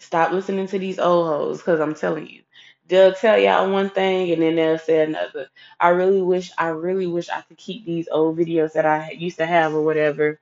stop 0.00 0.32
listening 0.32 0.66
to 0.68 0.78
these 0.78 0.98
old 0.98 1.26
hoes, 1.28 1.58
because 1.58 1.80
I'm 1.80 1.94
telling 1.94 2.28
you. 2.28 2.42
They'll 2.88 3.14
tell 3.14 3.38
y'all 3.38 3.70
one 3.70 3.90
thing 3.90 4.32
and 4.32 4.42
then 4.42 4.56
they'll 4.56 4.78
say 4.78 5.04
another. 5.04 5.48
I 5.78 5.90
really 5.90 6.22
wish, 6.22 6.50
I 6.58 6.68
really 6.68 7.06
wish 7.06 7.28
I 7.30 7.42
could 7.42 7.56
keep 7.56 7.84
these 7.86 8.08
old 8.10 8.36
videos 8.36 8.72
that 8.72 8.84
I 8.84 9.12
used 9.12 9.38
to 9.38 9.46
have 9.46 9.74
or 9.74 9.82
whatever 9.82 10.40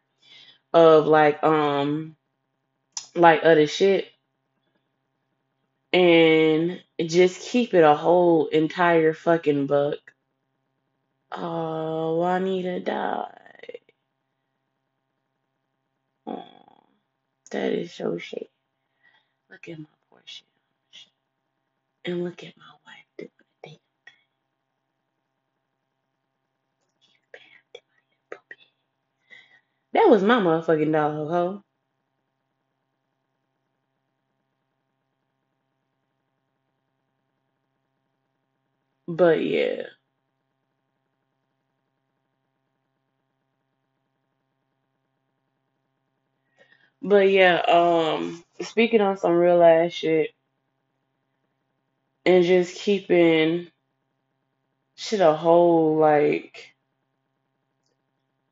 of 0.73 1.07
like 1.07 1.43
um 1.45 2.17
like 3.15 3.41
other 3.45 3.67
shit 3.67 4.09
and 5.93 6.83
just 7.01 7.41
keep 7.41 7.75
it 7.75 7.85
a 7.85 7.95
whole 7.95 8.47
entire 8.49 9.15
fucking 9.15 9.67
book. 9.67 9.99
Oh, 11.33 12.19
Juanita 12.19 12.81
died. 12.81 13.81
Oh, 16.27 16.45
that 17.53 17.73
is 17.73 17.93
so 17.93 18.19
shit. 18.19 18.51
Look 19.51 19.69
at 19.69 19.79
my 19.79 19.87
poor 20.11 20.23
shit. 20.25 20.47
And 22.05 22.25
look 22.25 22.45
at 22.45 22.55
my 22.57 22.65
wife 22.87 23.07
doing 23.19 23.31
the 23.39 23.69
thing. 23.69 23.79
That 29.95 30.09
was 30.09 30.23
my 30.23 30.37
motherfucking 30.41 30.93
dog, 30.93 31.29
ho. 31.29 31.63
But 39.09 39.45
yeah. 39.45 39.85
But 47.03 47.31
yeah, 47.31 47.61
um 47.69 48.45
speaking 48.63 49.01
on 49.03 49.19
some 49.19 49.33
real 49.33 49.63
ass 49.63 49.93
shit 49.93 50.31
and 52.27 52.45
just 52.45 52.77
keeping 52.77 53.69
shit 54.97 55.21
a 55.21 55.35
whole 55.35 55.97
like 55.99 56.75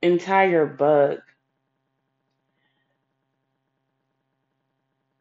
entire 0.02 0.66
bug. 0.66 1.20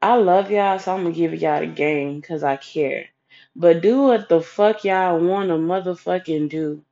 I 0.02 0.16
love 0.18 0.52
y'all, 0.52 0.80
so 0.80 0.94
I'm 0.96 1.04
gonna 1.04 1.16
give 1.16 1.34
y'all 1.36 1.62
the 1.62 1.68
game 1.68 2.22
because 2.22 2.44
I 2.44 2.58
care. 2.58 3.08
But 3.56 3.82
do 3.82 4.02
what 4.02 4.28
the 4.28 4.42
fuck 4.42 4.84
y'all 4.84 5.20
wanna 5.20 5.58
motherfucking 5.58 6.50
do. 6.50 6.84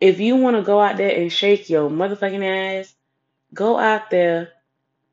If 0.00 0.18
you 0.18 0.36
wanna 0.36 0.62
go 0.62 0.80
out 0.80 0.96
there 0.96 1.16
and 1.16 1.32
shake 1.32 1.70
your 1.70 1.88
motherfucking 1.88 2.44
ass, 2.44 2.94
go 3.54 3.78
out 3.78 4.10
there 4.10 4.52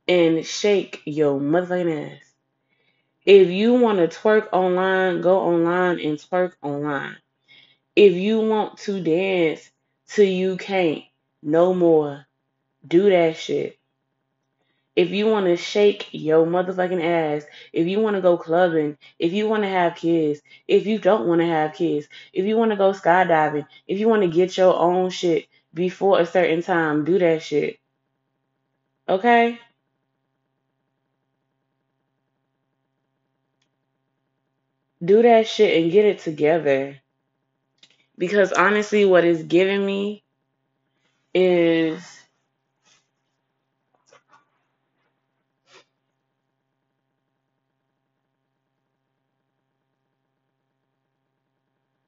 and 0.08 0.44
shake 0.46 1.02
your 1.06 1.40
motherfucking 1.40 2.16
ass. 2.16 2.24
If 3.26 3.50
you 3.50 3.74
wanna 3.76 4.08
twerk 4.08 4.48
online, 4.52 5.22
go 5.22 5.40
online 5.42 6.00
and 6.00 6.18
twerk 6.18 6.54
online. 6.64 7.18
If 7.96 8.14
you 8.14 8.40
want 8.40 8.78
to 8.80 9.02
dance 9.02 9.70
till 10.08 10.26
you 10.26 10.58
can't 10.58 11.04
no 11.44 11.74
more, 11.74 12.26
do 12.88 13.10
that 13.10 13.36
shit. 13.36 13.78
If 14.98 15.12
you 15.12 15.28
want 15.28 15.46
to 15.46 15.56
shake 15.56 16.10
your 16.12 16.44
motherfucking 16.48 17.04
ass, 17.04 17.46
if 17.72 17.86
you 17.86 18.00
want 18.00 18.16
to 18.16 18.22
go 18.22 18.36
clubbing, 18.36 18.98
if 19.20 19.32
you 19.32 19.48
want 19.48 19.62
to 19.62 19.70
have 19.70 19.94
kids, 19.94 20.42
if 20.68 20.88
you 20.88 20.98
don't 20.98 21.28
want 21.28 21.40
to 21.40 21.46
have 21.46 21.76
kids, 21.76 22.08
if 22.34 22.46
you 22.48 22.58
want 22.58 22.72
to 22.72 22.78
go 22.78 22.94
skydiving, 22.94 23.68
if 23.88 24.00
you 24.00 24.10
want 24.10 24.24
to 24.24 24.28
get 24.28 24.58
your 24.58 24.76
own 24.76 25.12
shit 25.12 25.46
before 25.72 26.20
a 26.20 26.26
certain 26.26 26.64
time, 26.64 27.06
do 27.06 27.20
that 27.20 27.44
shit. 27.44 27.78
Okay? 29.08 29.60
Do 35.06 35.22
that 35.22 35.48
shit 35.48 35.80
and 35.80 35.92
get 35.92 36.06
it 36.06 36.18
together. 36.18 36.98
Because 38.18 38.52
honestly, 38.52 39.06
what 39.06 39.26
it's 39.26 39.44
giving 39.44 39.86
me 39.86 40.24
is 41.36 42.17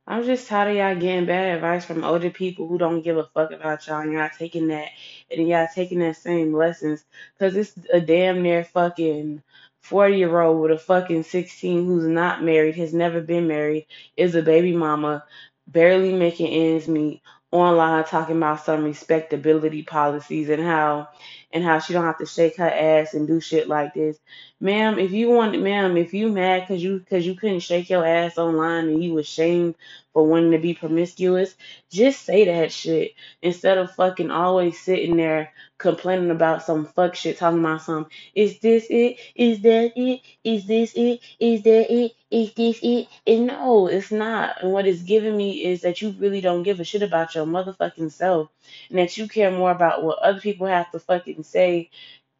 I'm 0.09 0.23
just 0.25 0.47
tired 0.47 0.71
of 0.71 0.75
y'all 0.77 0.95
getting 0.95 1.27
bad 1.27 1.55
advice 1.55 1.85
from 1.85 2.03
older 2.03 2.31
people 2.31 2.67
who 2.67 2.79
don't 2.79 3.03
give 3.03 3.17
a 3.17 3.25
fuck 3.25 3.51
about 3.51 3.85
y'all 3.85 4.01
and 4.01 4.11
y'all 4.11 4.29
taking 4.35 4.69
that 4.69 4.89
and 5.29 5.47
y'all 5.47 5.67
taking 5.73 5.99
that 5.99 6.17
same 6.17 6.51
lessons. 6.51 7.05
Cause 7.37 7.55
it's 7.55 7.73
a 7.93 8.01
damn 8.01 8.41
near 8.41 8.63
fucking 8.63 9.43
40 9.81 10.17
year 10.17 10.41
old 10.41 10.61
with 10.61 10.71
a 10.71 10.79
fucking 10.79 11.23
16 11.23 11.85
who's 11.85 12.07
not 12.07 12.43
married, 12.43 12.75
has 12.75 12.91
never 12.91 13.21
been 13.21 13.47
married, 13.47 13.85
is 14.17 14.33
a 14.33 14.41
baby 14.41 14.75
mama, 14.75 15.25
barely 15.67 16.11
making 16.11 16.47
ends 16.47 16.87
meet, 16.87 17.21
online 17.51 18.03
talking 18.03 18.37
about 18.37 18.65
some 18.65 18.85
respectability 18.85 19.83
policies 19.83 20.49
and 20.49 20.63
how 20.63 21.07
and 21.51 21.63
how 21.63 21.79
she 21.79 21.93
don't 21.93 22.05
have 22.05 22.19
to 22.19 22.25
shake 22.25 22.57
her 22.57 22.69
ass 22.69 23.13
and 23.13 23.27
do 23.27 23.39
shit 23.41 23.67
like 23.67 23.93
this. 23.93 24.19
Ma'am, 24.59 24.99
if 24.99 25.11
you 25.11 25.29
want 25.29 25.59
ma'am, 25.61 25.97
if 25.97 26.13
you 26.13 26.31
mad 26.31 26.67
cause 26.67 26.81
you 26.83 27.05
cause 27.09 27.25
you 27.25 27.35
couldn't 27.35 27.61
shake 27.61 27.89
your 27.89 28.05
ass 28.05 28.37
online 28.37 28.89
and 28.89 29.03
you 29.03 29.13
was 29.13 29.25
ashamed 29.27 29.75
for 30.19 30.27
wanting 30.27 30.51
to 30.51 30.59
be 30.59 30.75
promiscuous, 30.75 31.55
just 31.91 32.23
say 32.25 32.45
that 32.45 32.73
shit 32.73 33.13
instead 33.41 33.79
of 33.79 33.91
fucking 33.95 34.31
always 34.31 34.79
sitting 34.79 35.17
there 35.17 35.53
complaining 35.79 36.31
about 36.31 36.63
some 36.63 36.85
fuck 36.87 37.15
shit, 37.15 37.39
talking 37.39 37.61
about 37.61 37.83
some 37.83 38.07
is 38.35 38.59
this 38.61 38.87
it? 38.91 39.17
Is 39.35 39.61
that 39.63 39.93
it? 39.97 40.21
Is 40.45 40.67
this 40.67 40.93
it? 40.95 41.21
Is 41.39 41.63
that 41.63 41.93
it? 41.93 42.13
Is 42.31 42.53
this 42.53 42.79
it? 42.83 43.07
And 43.27 43.47
no, 43.47 43.87
it's 43.87 44.11
not. 44.11 44.63
And 44.63 44.73
what 44.73 44.87
it's 44.87 45.03
giving 45.03 45.37
me 45.37 45.65
is 45.65 45.81
that 45.81 46.01
you 46.01 46.11
really 46.19 46.41
don't 46.41 46.63
give 46.63 46.79
a 46.79 46.85
shit 46.85 47.03
about 47.03 47.35
your 47.35 47.47
motherfucking 47.47 48.13
self 48.13 48.49
and 48.89 48.99
that 48.99 49.17
you 49.17 49.27
care 49.27 49.51
more 49.51 49.71
about 49.71 50.03
what 50.03 50.19
other 50.19 50.41
people 50.41 50.67
have 50.67 50.91
to 50.93 50.99
fucking 50.99 51.43
say 51.43 51.91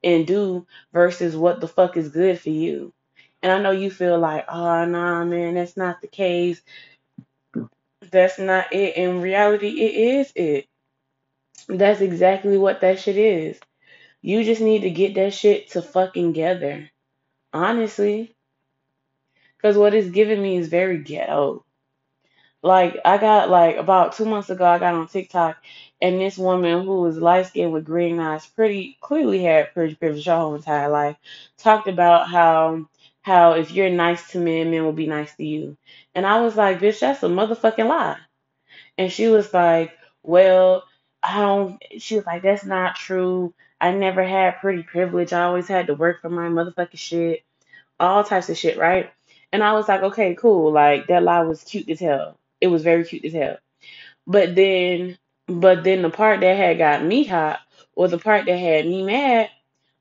and 0.04 0.28
do 0.28 0.68
versus 0.94 1.36
what 1.36 1.62
the 1.62 1.68
fuck 1.68 1.98
is 1.98 2.10
good 2.10 2.40
for 2.40 2.50
you. 2.52 2.94
And 3.44 3.52
I 3.52 3.62
know 3.62 3.72
you 3.72 3.92
feel 3.92 4.20
like, 4.20 4.46
oh, 4.50 4.86
nah, 4.86 5.26
man, 5.26 5.56
that's 5.56 5.78
not 5.78 6.02
the 6.02 6.08
case. 6.08 6.62
That's 8.02 8.40
not 8.40 8.74
it. 8.74 8.98
In 8.98 9.22
reality, 9.22 9.68
it 9.82 9.96
is 9.96 10.32
it. 10.36 10.68
That's 11.68 12.02
exactly 12.02 12.58
what 12.58 12.82
that 12.82 13.00
shit 13.00 13.18
is. 13.18 13.60
You 14.22 14.44
just 14.44 14.62
need 14.62 14.82
to 14.82 14.90
get 14.90 15.16
that 15.16 15.34
shit 15.34 15.72
to 15.72 15.82
fucking 15.82 16.34
together. 16.34 16.90
Honestly. 17.54 18.36
Because 19.58 19.78
what 19.78 19.94
it's 19.94 20.10
giving 20.10 20.42
me 20.42 20.58
is 20.58 20.70
very 20.70 21.00
ghetto. 21.00 21.66
Like, 22.62 23.00
I 23.06 23.18
got, 23.18 23.50
like, 23.50 23.78
about 23.78 24.14
two 24.14 24.26
months 24.26 24.50
ago, 24.50 24.66
I 24.66 24.80
got 24.80 24.94
on 24.94 25.08
TikTok, 25.08 25.58
and 26.02 26.20
this 26.20 26.38
woman 26.38 26.86
who 26.86 27.02
was 27.02 27.18
light 27.18 27.46
skinned 27.48 27.72
with 27.72 27.86
green 27.86 28.20
eyes, 28.20 28.46
pretty 28.48 28.98
clearly 29.00 29.44
had 29.44 29.74
pretty 29.74 29.96
privilege 29.96 30.26
her 30.26 30.36
whole 30.36 30.56
entire 30.56 30.90
life, 30.90 31.16
talked 31.58 31.88
about 31.88 32.28
how 32.28 32.89
how 33.22 33.54
if 33.54 33.72
you're 33.72 33.90
nice 33.90 34.32
to 34.32 34.40
men, 34.40 34.72
men 34.72 34.84
will 34.84 34.94
be 34.94 35.08
nice 35.08 35.36
to 35.36 35.46
you. 35.46 35.78
And 36.16 36.26
I 36.26 36.42
was 36.42 36.56
like, 36.56 36.80
bitch, 36.80 37.00
that's 37.00 37.24
a 37.24 37.28
motherfucking 37.28 37.88
lie. 37.88 38.18
And 38.98 39.12
she 39.12 39.28
was 39.28 39.54
like, 39.54 39.94
Well, 40.24 40.84
I 41.24 41.40
don't, 41.40 41.82
she 42.00 42.16
was 42.16 42.26
like, 42.26 42.44
That's 42.44 42.66
not 42.66 42.96
true. 42.96 43.54
I 43.82 43.92
never 43.92 44.24
had 44.24 44.60
pretty 44.60 44.84
privilege. 44.84 45.34
I 45.34 45.44
always 45.44 45.68
had 45.68 45.88
to 45.88 45.96
work 45.96 46.22
for 46.22 46.30
my 46.30 46.48
motherfucking 46.50 46.98
shit. 46.98 47.44
All 48.00 48.24
types 48.24 48.50
of 48.50 48.58
shit, 48.58 48.78
right? 48.78 49.12
And 49.52 49.64
I 49.64 49.74
was 49.74 49.88
like, 49.88 50.02
Okay, 50.04 50.36
cool. 50.36 50.72
Like, 50.72 51.08
that 51.08 51.24
lie 51.24 51.42
was 51.42 51.64
cute 51.64 51.90
as 51.90 52.00
hell. 52.00 52.38
It 52.62 52.68
was 52.68 52.84
very 52.84 53.06
cute 53.06 53.26
as 53.26 53.34
hell. 53.34 53.58
But 54.28 54.56
then, 54.56 55.18
but 55.48 55.84
then 55.84 56.02
the 56.02 56.10
part 56.10 56.42
that 56.42 56.58
had 56.58 56.78
got 56.78 57.04
me 57.04 57.24
hot, 57.24 57.60
or 57.96 58.08
the 58.08 58.18
part 58.18 58.46
that 58.46 58.58
had 58.58 58.86
me 58.86 59.04
mad, 59.04 59.50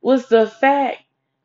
was 0.00 0.28
the 0.28 0.46
fact 0.48 0.98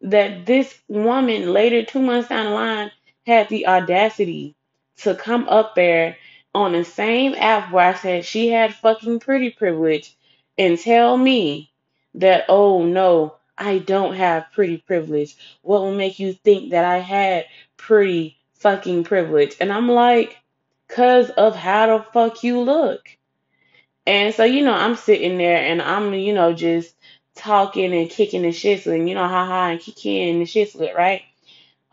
that 0.03 0.45
this 0.45 0.77
woman 0.87 1.51
later, 1.51 1.83
two 1.83 2.01
months 2.01 2.29
down 2.29 2.45
the 2.45 2.51
line, 2.51 2.91
had 3.25 3.49
the 3.49 3.67
audacity 3.67 4.55
to 4.97 5.15
come 5.15 5.47
up 5.47 5.75
there 5.75 6.17
on 6.53 6.73
the 6.73 6.83
same 6.83 7.33
app 7.35 7.71
where 7.71 7.89
I 7.89 7.93
said 7.93 8.25
she 8.25 8.49
had 8.49 8.75
fucking 8.75 9.19
pretty 9.19 9.49
privilege 9.49 10.15
and 10.57 10.77
tell 10.77 11.17
me 11.17 11.71
that, 12.15 12.45
oh 12.49 12.85
no, 12.85 13.37
I 13.57 13.79
don't 13.79 14.15
have 14.15 14.51
pretty 14.51 14.77
privilege. 14.77 15.35
What 15.61 15.81
will 15.81 15.95
make 15.95 16.19
you 16.19 16.33
think 16.33 16.71
that 16.71 16.85
I 16.85 16.99
had 16.99 17.45
pretty 17.77 18.37
fucking 18.55 19.05
privilege? 19.05 19.55
And 19.59 19.71
I'm 19.71 19.89
like, 19.89 20.37
because 20.87 21.29
of 21.31 21.55
how 21.55 21.97
the 21.97 22.03
fuck 22.11 22.43
you 22.43 22.59
look. 22.59 23.09
And 24.05 24.35
so, 24.35 24.43
you 24.43 24.65
know, 24.65 24.73
I'm 24.73 24.95
sitting 24.95 25.37
there 25.37 25.57
and 25.57 25.81
I'm, 25.81 26.13
you 26.13 26.33
know, 26.33 26.53
just 26.53 26.93
talking 27.35 27.93
and 27.93 28.09
kicking 28.09 28.45
and 28.45 28.55
you 29.09 29.15
know, 29.15 29.27
ha 29.27 29.45
ha 29.45 29.69
and 29.69 29.79
kicking 29.79 30.39
the 30.39 30.45
shits 30.45 30.75
with, 30.77 30.95
right? 30.95 31.23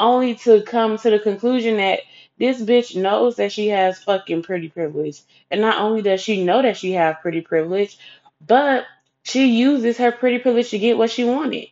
only 0.00 0.34
to 0.34 0.62
come 0.62 0.98
to 0.98 1.10
the 1.10 1.18
conclusion 1.18 1.76
that 1.76 2.00
this 2.38 2.60
bitch 2.60 2.96
knows 2.96 3.36
that 3.36 3.52
she 3.52 3.68
has 3.68 4.02
fucking 4.02 4.42
pretty 4.42 4.68
privilege. 4.68 5.20
And 5.50 5.60
not 5.60 5.80
only 5.80 6.02
does 6.02 6.22
she 6.22 6.42
know 6.42 6.62
that 6.62 6.78
she 6.78 6.92
has 6.92 7.16
pretty 7.20 7.42
privilege, 7.42 7.98
but 8.44 8.86
she 9.22 9.46
uses 9.46 9.98
her 9.98 10.10
pretty 10.10 10.38
privilege 10.38 10.70
to 10.70 10.78
get 10.78 10.96
what 10.96 11.10
she 11.10 11.24
wanted. 11.24 11.68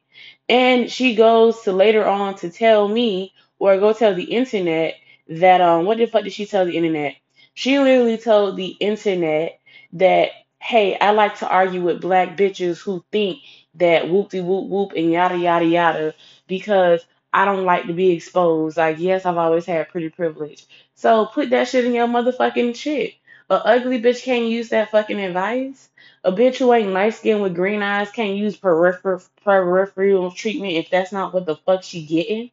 And 0.48 0.90
she 0.90 1.14
goes 1.14 1.62
to 1.62 1.72
later 1.72 2.06
on 2.06 2.36
to 2.36 2.50
tell 2.50 2.86
me 2.86 3.32
or 3.58 3.78
go 3.78 3.92
tell 3.94 4.14
the 4.14 4.24
internet 4.24 4.94
that 5.28 5.60
um 5.60 5.84
what 5.84 5.98
the 5.98 6.06
fuck 6.06 6.24
did 6.24 6.32
she 6.32 6.46
tell 6.46 6.66
the 6.66 6.76
internet? 6.76 7.16
She 7.54 7.78
literally 7.78 8.18
told 8.18 8.56
the 8.56 8.76
internet 8.78 9.58
that 9.94 10.30
hey, 10.60 10.98
I 10.98 11.12
like 11.12 11.38
to 11.38 11.48
argue 11.48 11.82
with 11.82 12.00
black 12.00 12.36
bitches 12.36 12.78
who 12.78 13.04
think 13.10 13.38
that 13.78 14.08
whoop 14.08 14.30
de 14.30 14.40
whoop 14.40 14.68
whoop 14.68 14.92
and 14.96 15.10
yada 15.10 15.36
yada 15.36 15.64
yada 15.64 16.14
because 16.46 17.04
I 17.32 17.44
don't 17.44 17.64
like 17.64 17.86
to 17.86 17.92
be 17.92 18.10
exposed. 18.10 18.76
Like, 18.76 18.98
yes, 18.98 19.26
I've 19.26 19.36
always 19.36 19.66
had 19.66 19.88
pretty 19.90 20.08
privilege. 20.08 20.66
So 20.94 21.26
put 21.26 21.50
that 21.50 21.68
shit 21.68 21.84
in 21.84 21.94
your 21.94 22.08
motherfucking 22.08 22.74
shit. 22.74 23.14
A 23.50 23.54
ugly 23.54 24.00
bitch 24.00 24.22
can't 24.22 24.46
use 24.46 24.70
that 24.70 24.90
fucking 24.90 25.20
advice. 25.20 25.88
A 26.24 26.32
bitch 26.32 26.56
who 26.56 26.72
ain't 26.72 26.92
light 26.92 27.14
skinned 27.14 27.42
with 27.42 27.54
green 27.54 27.82
eyes 27.82 28.10
can't 28.10 28.36
use 28.36 28.56
peripheral 28.56 29.22
peripheral 29.44 30.30
treatment 30.30 30.74
if 30.74 30.90
that's 30.90 31.12
not 31.12 31.32
what 31.32 31.46
the 31.46 31.56
fuck 31.56 31.82
she 31.82 32.04
getting. 32.04 32.50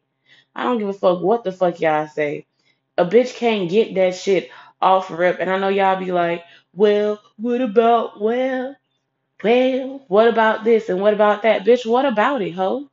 I 0.54 0.62
don't 0.62 0.78
give 0.78 0.88
a 0.88 0.94
fuck 0.94 1.20
what 1.20 1.44
the 1.44 1.52
fuck 1.52 1.80
y'all 1.80 2.08
say. 2.08 2.46
A 2.96 3.04
bitch 3.04 3.34
can't 3.34 3.68
get 3.68 3.94
that 3.96 4.14
shit 4.14 4.50
off 4.80 5.10
rip. 5.10 5.38
And 5.40 5.50
I 5.50 5.58
know 5.58 5.68
y'all 5.68 5.98
be 5.98 6.12
like, 6.12 6.44
well, 6.74 7.20
what 7.36 7.60
about, 7.60 8.20
well, 8.20 8.74
well, 9.42 10.04
what 10.08 10.28
about 10.28 10.64
this 10.64 10.88
and 10.90 11.00
what 11.00 11.14
about 11.14 11.42
that? 11.42 11.64
Bitch, 11.64 11.86
what 11.86 12.04
about 12.04 12.42
it, 12.42 12.52
ho? 12.52 12.90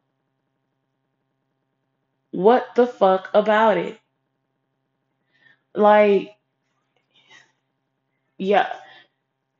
What 2.31 2.75
the 2.75 2.85
fuck 2.85 3.29
about 3.33 3.77
it? 3.77 3.97
Like, 5.75 6.35
Yeah, 8.37 8.71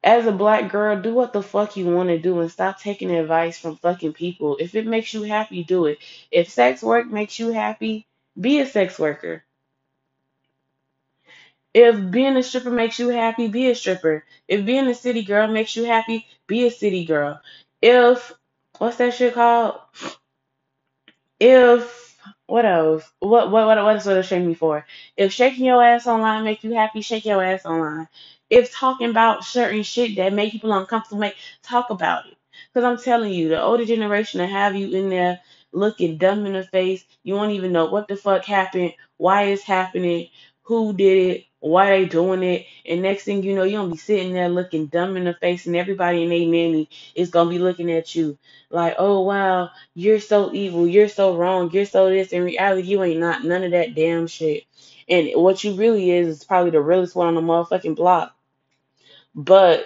as 0.04 0.28
a 0.28 0.32
black 0.32 0.72
girl, 0.72 1.02
do 1.02 1.14
what 1.14 1.34
the 1.34 1.44
fuck 1.44 1.78
you 1.78 1.86
want 1.88 2.10
to 2.10 2.20
do 2.20 2.40
and 2.42 2.52
stop 2.52 2.80
taking 2.80 3.12
advice 3.12 3.60
from 3.60 3.78
fucking 3.78 4.14
people. 4.14 4.58
If 4.60 4.76
it 4.76 4.88
makes 4.88 5.14
you 5.14 5.24
happy, 5.24 5.64
do 5.64 5.88
it. 5.88 6.00
If 6.32 6.50
sex 6.50 6.84
work 6.84 7.08
makes 7.08 7.40
you 7.40 7.50
happy, 7.52 8.08
be 8.40 8.60
a 8.60 8.66
sex 8.68 9.00
worker. 9.00 9.46
If 11.74 12.12
being 12.12 12.38
a 12.38 12.44
stripper 12.44 12.70
makes 12.72 13.00
you 13.00 13.10
happy, 13.10 13.48
be 13.48 13.70
a 13.70 13.76
stripper. 13.76 14.26
If 14.48 14.66
being 14.66 14.88
a 14.88 14.96
city 14.96 15.24
girl 15.24 15.48
makes 15.48 15.76
you 15.76 15.86
happy, 15.86 16.28
be 16.48 16.68
a 16.68 16.72
city 16.72 17.06
girl. 17.06 17.42
If 17.82 18.34
what's 18.78 18.98
that 18.98 19.14
shit 19.16 19.34
called? 19.34 19.80
If 21.40 22.18
what 22.48 22.66
else? 22.66 23.10
What 23.20 23.52
what 23.52 23.66
what 23.66 23.84
what 23.84 23.96
is 23.96 24.06
what 24.06 24.26
shame 24.26 24.48
me 24.48 24.54
for? 24.54 24.86
If 25.18 25.34
shaking 25.34 25.66
your 25.66 25.84
ass 25.84 26.08
online 26.08 26.44
make 26.44 26.64
you 26.64 26.74
happy, 26.74 27.02
shake 27.02 27.26
your 27.26 27.44
ass 27.44 27.66
online. 27.66 28.08
If 28.50 28.74
talking 28.74 29.10
about 29.10 29.44
certain 29.44 29.84
shit 29.84 30.16
that 30.18 30.34
make 30.34 30.52
people 30.52 30.74
uncomfortable, 30.74 31.22
make 31.22 31.36
talk 31.64 31.90
about 31.90 32.28
it. 32.28 32.38
Cause 32.74 32.84
I'm 32.84 32.98
telling 32.98 33.34
you, 33.34 33.50
the 33.50 33.62
older 33.62 33.86
generation 33.86 34.40
to 34.40 34.48
have 34.48 34.76
you 34.76 34.96
in 34.96 35.10
there 35.10 35.40
looking 35.72 36.18
dumb 36.18 36.46
in 36.46 36.54
the 36.54 36.64
face, 36.64 37.04
you 37.24 37.34
won't 37.34 37.52
even 37.52 37.72
know 37.72 37.86
what 37.88 38.08
the 38.08 38.16
fuck 38.16 38.46
happened, 38.46 38.94
why 39.18 39.44
it's 39.44 39.64
happening, 39.64 40.30
who 40.64 40.94
did 40.94 41.38
it, 41.38 41.46
why 41.64 41.92
they 41.92 42.06
doing 42.06 42.44
it, 42.44 42.68
and 42.86 43.04
next 43.04 43.26
thing 43.26 43.44
you 43.44 43.56
know, 43.56 43.64
you're 43.64 43.82
gonna 43.82 43.94
be 43.94 43.98
sitting 44.00 44.34
there 44.34 44.50
looking 44.50 44.88
dumb 44.88 45.18
in 45.18 45.26
the 45.26 45.36
face, 45.36 45.68
and 45.68 45.76
everybody 45.78 46.24
in 46.24 46.30
their 46.30 46.40
nanny 46.48 46.90
is 47.16 47.32
gonna 47.32 47.52
be 47.52 47.60
looking 47.60 47.92
at 47.92 48.16
you 48.16 48.38
like, 48.70 48.96
oh 49.00 49.22
wow, 49.22 49.72
you're 49.96 50.20
so 50.20 50.54
evil, 50.54 50.88
you're 50.88 51.10
so 51.10 51.36
wrong, 51.38 51.72
you're 51.72 51.86
so 51.86 52.10
this. 52.10 52.34
In 52.34 52.44
reality, 52.44 52.88
you 52.90 53.04
ain't 53.04 53.20
not 53.20 53.44
none 53.46 53.64
of 53.64 53.72
that 53.72 53.96
damn 53.96 54.28
shit. 54.28 54.66
And 55.10 55.30
what 55.36 55.64
you 55.64 55.76
really 55.76 56.12
is 56.12 56.28
is 56.28 56.44
probably 56.44 56.72
the 56.72 56.82
realest 56.82 57.16
one 57.16 57.28
on 57.30 57.36
the 57.36 57.42
motherfucking 57.42 57.96
block. 57.96 58.36
But 59.36 59.86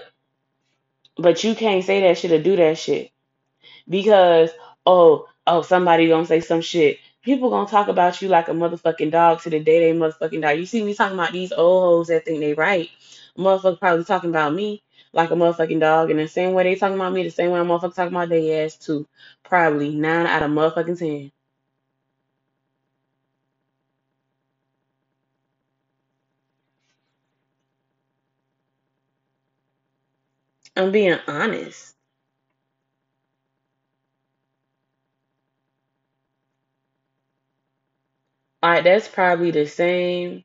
but 1.18 1.44
you 1.44 1.56
can't 1.56 1.86
say 1.86 2.02
that 2.02 2.18
shit 2.20 2.32
or 2.34 2.42
do 2.44 2.56
that 2.58 2.78
shit 2.80 3.12
because 3.90 4.52
oh 4.86 5.28
oh 5.48 5.64
somebody 5.64 6.10
gonna 6.10 6.28
say 6.28 6.42
some 6.42 6.62
shit. 6.62 7.00
People 7.28 7.52
gonna 7.52 7.70
talk 7.70 7.90
about 7.90 8.24
you 8.24 8.30
like 8.30 8.50
a 8.50 8.54
motherfucking 8.54 9.12
dog 9.12 9.42
to 9.44 9.52
the 9.52 9.62
day 9.62 9.82
they 9.94 10.00
motherfucking 10.00 10.42
die. 10.42 10.54
You 10.54 10.66
see 10.66 10.84
me 10.84 10.96
talking 10.96 11.20
about 11.20 11.34
these 11.34 11.54
old 11.54 11.84
hoes 11.84 12.08
that 12.10 12.26
think 12.26 12.42
they 12.42 12.56
right. 12.56 12.90
Motherfucker 13.38 13.80
probably 13.80 14.06
talking 14.06 14.32
about 14.32 14.56
me 14.56 14.84
like 15.14 15.32
a 15.32 15.36
motherfucking 15.36 15.82
dog, 15.82 16.12
and 16.12 16.20
the 16.20 16.30
same 16.30 16.54
way 16.56 16.64
they 16.66 16.76
talking 16.76 16.98
about 16.98 17.14
me, 17.14 17.24
the 17.24 17.32
same 17.32 17.52
way 17.52 17.62
a 17.62 17.66
motherfucker 17.66 17.96
talking 17.96 18.16
about 18.16 18.30
their 18.30 18.66
ass 18.66 18.78
too. 18.78 19.08
Probably 19.46 19.96
nine 19.96 20.28
out 20.28 20.44
of 20.44 20.52
motherfucking 20.52 21.00
ten. 21.00 21.34
I'm 30.78 30.94
being 30.94 31.20
honest. 31.28 31.97
Like 38.62 38.84
that's 38.84 39.08
probably 39.08 39.52
the 39.52 39.68
same 39.68 40.44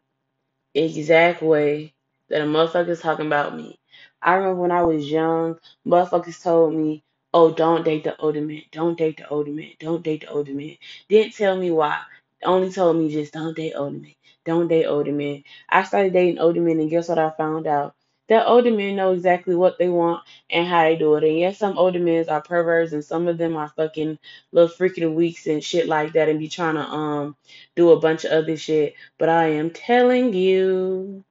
exact 0.75 1.42
way 1.42 1.95
that 2.31 2.42
a 2.42 2.47
motherfucker's 2.47 3.00
talking 3.02 3.26
about 3.26 3.57
me. 3.57 3.78
I 4.23 4.35
remember 4.35 4.62
when 4.62 4.73
I 4.73 4.83
was 4.85 5.11
young, 5.11 5.59
motherfuckers 5.87 6.42
told 6.42 6.75
me, 6.75 7.04
"Oh, 7.35 7.52
don't 7.54 7.85
date 7.85 8.04
the 8.04 8.16
older 8.21 8.40
man. 8.42 8.62
Don't 8.73 8.99
date 8.99 9.19
the 9.19 9.28
older 9.28 9.52
man. 9.52 9.73
Don't 9.81 10.02
date 10.04 10.23
the 10.23 10.31
older 10.31 10.52
man." 10.54 10.76
Didn't 11.09 11.35
tell 11.35 11.57
me 11.57 11.71
why. 11.73 12.00
Only 12.45 12.71
told 12.73 12.97
me 12.97 13.11
just 13.12 13.35
don't 13.35 13.57
date 13.57 13.75
older 13.76 13.99
men. 13.99 14.14
Don't 14.47 14.69
date 14.69 14.87
older 14.87 15.12
men. 15.12 15.45
I 15.69 15.83
started 15.85 16.12
dating 16.14 16.40
older 16.40 16.61
men, 16.62 16.81
and 16.81 16.90
guess 16.90 17.09
what 17.09 17.18
I 17.18 17.31
found 17.31 17.66
out? 17.66 17.94
That 18.29 18.47
older 18.47 18.71
men 18.71 18.97
know 18.97 19.13
exactly 19.13 19.55
what 19.55 19.79
they 19.79 19.89
want 19.89 20.23
and 20.51 20.67
how 20.67 20.85
they 20.85 20.97
do 20.97 21.17
it. 21.17 21.25
And 21.25 21.39
yes, 21.39 21.59
some 21.59 21.77
older 21.79 21.99
men 21.99 22.29
are 22.29 22.41
perverts, 22.43 22.93
and 22.93 23.05
some 23.05 23.29
of 23.29 23.39
them 23.39 23.57
are 23.57 23.69
fucking 23.69 24.19
little 24.53 24.71
freaking 24.75 25.15
weeks 25.15 25.47
and 25.47 25.63
shit 25.63 25.89
like 25.89 26.15
that, 26.15 26.29
and 26.29 26.39
be 26.39 26.49
trying 26.49 26.77
to 26.77 26.83
um 26.83 27.37
do 27.77 27.91
a 27.91 28.01
bunch 28.01 28.25
of 28.25 28.33
other 28.33 28.57
shit. 28.57 28.95
But 29.19 29.29
I 29.29 29.49
am 29.49 29.71
telling 29.71 30.33
you, 30.35 31.25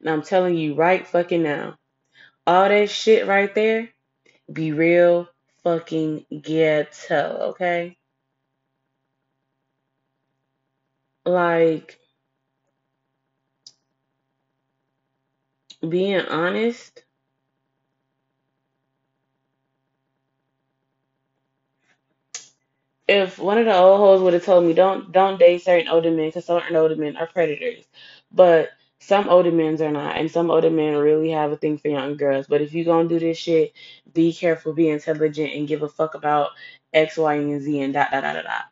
and 0.00 0.10
I'm 0.10 0.22
telling 0.22 0.56
you 0.56 0.74
right 0.74 1.06
fucking 1.06 1.42
now, 1.42 1.78
all 2.46 2.68
that 2.68 2.90
shit 2.90 3.26
right 3.26 3.54
there, 3.54 3.90
be 4.52 4.72
real 4.72 5.28
fucking 5.64 6.26
ghetto, 6.42 7.38
okay? 7.50 7.96
Like, 11.24 11.98
being 15.88 16.20
honest, 16.20 17.04
if 23.08 23.38
one 23.38 23.58
of 23.58 23.66
the 23.66 23.76
old 23.76 24.00
hoes 24.00 24.22
would 24.22 24.32
have 24.34 24.44
told 24.44 24.64
me 24.64 24.72
don't 24.74 25.12
don't 25.12 25.38
date 25.38 25.62
certain 25.62 25.88
older 25.88 26.10
men 26.10 26.28
because 26.28 26.46
certain 26.46 26.76
older 26.76 26.96
men 26.96 27.16
are 27.16 27.26
predators, 27.26 27.84
but 28.32 28.70
some 29.00 29.28
older 29.28 29.52
men 29.52 29.80
are 29.82 29.92
not, 29.92 30.16
and 30.16 30.30
some 30.30 30.50
older 30.50 30.70
men 30.70 30.96
really 30.96 31.30
have 31.30 31.52
a 31.52 31.56
thing 31.56 31.78
for 31.78 31.88
young 31.88 32.16
girls. 32.16 32.46
But 32.48 32.62
if 32.62 32.74
you 32.74 32.84
gonna 32.84 33.08
do 33.08 33.18
this 33.18 33.38
shit, 33.38 33.72
be 34.14 34.32
careful, 34.32 34.72
be 34.74 34.88
intelligent, 34.88 35.52
and 35.54 35.68
give 35.68 35.82
a 35.82 35.88
fuck 35.88 36.14
about 36.14 36.50
X, 36.94 37.18
Y, 37.18 37.34
and 37.34 37.62
Z, 37.62 37.80
and 37.82 37.94
dot 37.94 38.10
dot 38.12 38.22
dot 38.22 38.34
dot. 38.36 38.44
dot. 38.44 38.64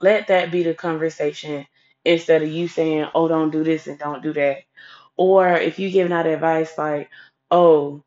Let 0.00 0.28
that 0.28 0.52
be 0.52 0.64
the 0.64 0.74
conversation 0.74 1.66
instead 2.04 2.42
of 2.42 2.50
you 2.50 2.68
saying, 2.68 3.08
"Oh, 3.14 3.28
don't 3.28 3.50
do 3.52 3.64
this 3.64 3.88
and 3.88 3.98
don't 3.98 4.22
do 4.22 4.34
that," 4.34 4.64
or 5.16 5.48
if 5.54 5.78
you 5.80 5.90
giving 5.90 6.12
out 6.12 6.26
advice 6.26 6.78
like, 6.78 7.10
"Oh." 7.50 8.00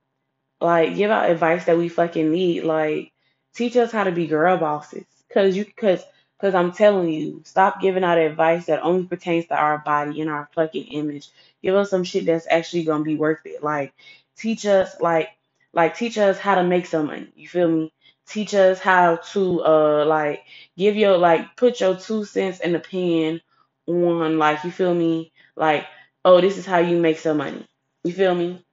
Like, 0.59 0.95
give 0.95 1.11
out 1.11 1.29
advice 1.29 1.65
that 1.65 1.77
we 1.77 1.89
fucking 1.89 2.31
need. 2.31 2.63
Like, 2.63 3.11
teach 3.53 3.75
us 3.77 3.91
how 3.91 4.05
to 4.05 4.11
be 4.11 4.27
girl 4.27 4.57
bosses. 4.57 5.05
Cause 5.33 5.55
you, 5.55 5.65
cause, 5.65 6.03
cause 6.41 6.55
I'm 6.55 6.71
telling 6.71 7.09
you, 7.09 7.41
stop 7.45 7.81
giving 7.81 8.03
out 8.03 8.17
advice 8.17 8.65
that 8.67 8.81
only 8.81 9.05
pertains 9.05 9.45
to 9.47 9.55
our 9.55 9.79
body 9.79 10.21
and 10.21 10.29
our 10.29 10.49
fucking 10.55 10.85
image. 10.85 11.29
Give 11.61 11.75
us 11.75 11.89
some 11.91 12.03
shit 12.05 12.25
that's 12.25 12.47
actually 12.49 12.85
gonna 12.85 13.03
be 13.03 13.17
worth 13.17 13.45
it. 13.45 13.61
Like, 13.61 13.93
teach 14.37 14.65
us, 14.65 14.99
like, 15.01 15.29
like 15.73 15.95
teach 15.97 16.17
us 16.17 16.39
how 16.39 16.55
to 16.55 16.63
make 16.63 16.85
some 16.87 17.07
money. 17.07 17.27
You 17.35 17.47
feel 17.47 17.69
me? 17.69 17.93
Teach 18.27 18.53
us 18.55 18.79
how 18.79 19.17
to, 19.33 19.63
uh, 19.63 20.05
like, 20.05 20.43
give 20.77 20.95
your, 20.95 21.17
like, 21.17 21.55
put 21.55 21.79
your 21.81 21.95
two 21.97 22.25
cents 22.25 22.59
in 22.61 22.73
the 22.73 22.79
pen 22.79 23.41
on, 23.87 24.37
like, 24.39 24.63
you 24.63 24.71
feel 24.71 24.93
me? 24.95 25.31
Like, 25.55 25.85
oh, 26.25 26.41
this 26.41 26.57
is 26.57 26.65
how 26.65 26.79
you 26.79 26.99
make 26.99 27.19
some 27.19 27.37
money. 27.37 27.65
You 28.03 28.13
feel 28.13 28.35
me? 28.35 28.63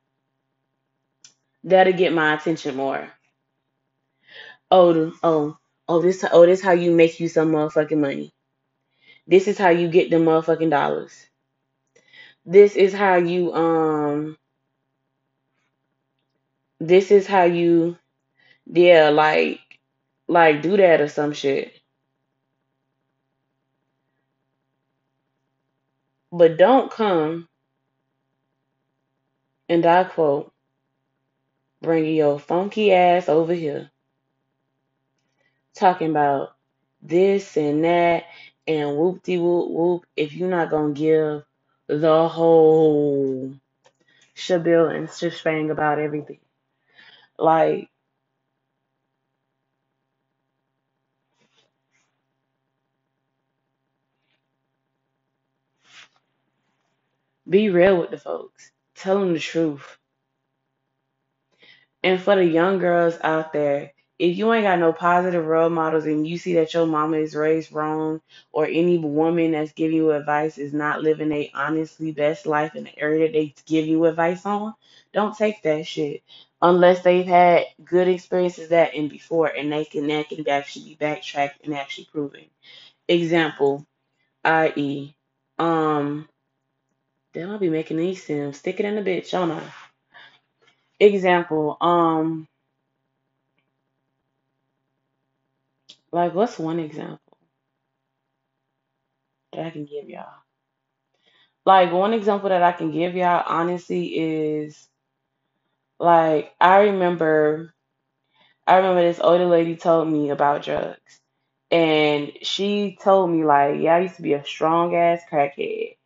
That'll 1.65 1.93
get 1.93 2.13
my 2.13 2.35
attention 2.35 2.77
more. 2.77 3.09
Oh, 4.71 5.13
oh, 5.23 5.57
oh, 5.89 6.03
this, 6.03 6.25
oh, 6.31 6.47
this 6.47 6.63
how 6.63 6.73
you 6.73 6.93
make 6.93 7.21
you 7.21 7.29
some 7.29 7.53
motherfucking 7.53 7.99
money. 7.99 8.33
This 9.27 9.49
is 9.49 9.59
how 9.59 9.71
you 9.71 9.89
get 9.89 10.11
the 10.11 10.17
motherfucking 10.17 10.71
dollars. 10.71 11.27
This 12.45 12.77
is 12.77 12.93
how 12.93 13.17
you, 13.17 13.53
um, 13.53 14.39
this 16.79 17.11
is 17.11 17.27
how 17.27 17.45
you, 17.45 17.97
yeah, 18.67 19.09
like, 19.11 19.61
like 20.29 20.63
do 20.63 20.77
that 20.77 21.01
or 21.01 21.09
some 21.09 21.33
shit. 21.33 21.73
But 26.37 26.59
don't 26.59 26.91
come 26.91 27.49
and 29.71 29.87
I 29.87 30.05
quote, 30.05 30.53
bringing 31.81 32.17
your 32.17 32.39
funky 32.39 32.93
ass 32.93 33.31
over 33.31 33.55
here 33.55 33.91
talking 35.75 36.11
about 36.11 36.55
this 37.01 37.57
and 37.57 37.85
that 37.85 38.25
and 38.67 38.99
whoop 38.99 39.23
de 39.23 39.39
whoop 39.39 39.71
whoop 39.71 40.07
if 40.15 40.35
you're 40.35 40.51
not 40.51 40.69
gonna 40.71 40.93
give 40.93 41.43
the 41.87 42.29
whole 42.29 43.55
shabill 44.37 44.95
and 44.95 45.11
shebang 45.11 45.71
about 45.71 45.99
everything. 45.99 46.41
Like, 47.39 47.89
be 57.49 57.71
real 57.71 57.99
with 57.99 58.11
the 58.11 58.19
folks. 58.19 58.71
Tell 58.97 59.21
them 59.21 59.35
the 59.35 59.41
truth. 59.41 59.99
And 62.03 62.21
for 62.21 62.37
the 62.37 62.45
young 62.45 62.79
girls 62.79 63.19
out 63.23 63.53
there, 63.53 63.93
if 64.19 64.39
you 64.39 64.53
ain't 64.53 64.65
got 64.65 64.79
no 64.79 64.93
positive 64.93 65.45
role 65.45 65.69
models 65.69 66.07
and 66.07 66.27
you 66.27 66.39
see 66.39 66.55
that 66.55 66.73
your 66.73 66.87
mama 66.87 67.19
is 67.19 67.35
raised 67.35 67.73
wrong 67.73 68.21
or 68.53 68.67
any 68.67 68.99
woman 68.99 69.53
that's 69.53 69.73
giving 69.73 69.97
you 69.99 70.13
advice 70.13 70.57
is 70.57 70.73
not 70.73 71.03
living 71.03 71.33
a 71.33 71.51
honestly 71.55 72.13
best 72.13 72.47
life 72.47 72.75
in 72.75 72.85
the 72.85 72.99
area 72.99 73.27
that 73.27 73.33
they 73.35 73.55
give 73.67 73.87
you 73.87 74.07
advice 74.07 74.47
on, 74.47 74.75
don't 75.13 75.37
take 75.37 75.63
that 75.63 75.87
shit. 75.87 76.23
Unless 76.63 77.03
they've 77.03 77.27
had 77.27 77.67
good 77.85 78.09
experiences 78.09 78.71
that 78.71 78.95
and 78.95 79.11
before 79.11 79.49
and 79.49 79.71
they 79.71 79.85
can 79.85 80.07
that 80.07 80.31
can 80.31 80.49
actually 80.49 80.87
be 80.87 80.95
backtracked 80.95 81.65
and 81.65 81.75
actually 81.75 82.09
proven. 82.11 82.47
Example, 83.09 83.87
i.e. 84.45 85.15
um 85.59 86.29
Damn, 87.37 87.53
I'll 87.53 87.61
be 87.61 87.71
making 87.71 87.99
these 87.99 88.25
sims. 88.25 88.59
Stick 88.59 88.81
it 88.81 88.87
in 88.87 88.97
the 88.97 89.03
bitch, 89.03 89.33
don't 89.33 89.53
I? 89.53 89.63
example, 91.01 91.77
um, 91.81 92.49
like 96.13 96.35
what's 96.35 96.59
one 96.59 96.81
example 96.81 97.21
that 99.53 99.67
I 99.67 99.71
can 99.71 99.87
give 99.87 100.09
y'all? 100.09 100.33
Like 101.67 101.93
one 101.93 102.15
example 102.15 102.51
that 102.51 102.63
I 102.63 102.73
can 102.73 102.93
give 102.93 103.15
y'all 103.17 103.45
honestly 103.47 104.07
is 104.07 104.89
like 105.99 106.55
I 106.61 106.83
remember 106.85 107.75
I 108.67 108.77
remember 108.79 109.03
this 109.03 109.21
older 109.21 109.47
lady 109.47 109.77
told 109.77 110.09
me 110.09 110.31
about 110.31 110.65
drugs. 110.65 111.21
And 111.71 112.33
she 112.43 112.99
told 113.03 113.31
me 113.31 113.45
like, 113.45 113.81
yeah, 113.81 113.97
I 113.97 114.01
used 114.01 114.17
to 114.17 114.23
be 114.23 114.35
a 114.35 114.45
strong 114.45 114.95
ass 114.97 115.23
crackhead. 115.31 115.97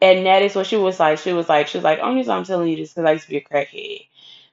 And 0.00 0.26
that 0.26 0.42
is 0.42 0.54
what 0.54 0.66
she 0.66 0.76
was 0.76 1.00
like. 1.00 1.18
She 1.18 1.32
was 1.32 1.48
like, 1.48 1.68
she 1.68 1.78
was 1.78 1.84
like, 1.84 1.98
oh, 2.00 2.04
only 2.04 2.18
reason 2.18 2.32
I'm 2.34 2.44
telling 2.44 2.68
you 2.68 2.76
this 2.76 2.94
because 2.94 3.08
I 3.08 3.12
used 3.12 3.24
to 3.24 3.30
be 3.30 3.38
a 3.38 3.42
crackhead. 3.42 4.06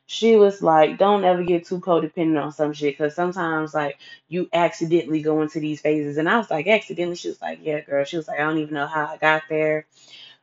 She 0.07 0.35
was 0.37 0.61
like, 0.61 0.97
don't 0.99 1.23
ever 1.23 1.43
get 1.43 1.65
too 1.67 1.79
codependent 1.79 2.43
on 2.43 2.51
some 2.51 2.73
shit 2.73 2.93
because 2.97 3.15
sometimes 3.15 3.73
like 3.73 3.99
you 4.27 4.49
accidentally 4.53 5.21
go 5.21 5.41
into 5.41 5.59
these 5.59 5.81
phases. 5.81 6.17
And 6.17 6.29
I 6.29 6.37
was 6.37 6.49
like, 6.51 6.67
accidentally. 6.67 7.15
She 7.15 7.29
was 7.29 7.41
like, 7.41 7.59
yeah, 7.61 7.81
girl. 7.81 8.05
She 8.05 8.17
was 8.17 8.27
like, 8.27 8.39
I 8.39 8.43
don't 8.43 8.59
even 8.59 8.73
know 8.75 8.87
how 8.87 9.05
I 9.05 9.17
got 9.17 9.43
there. 9.49 9.87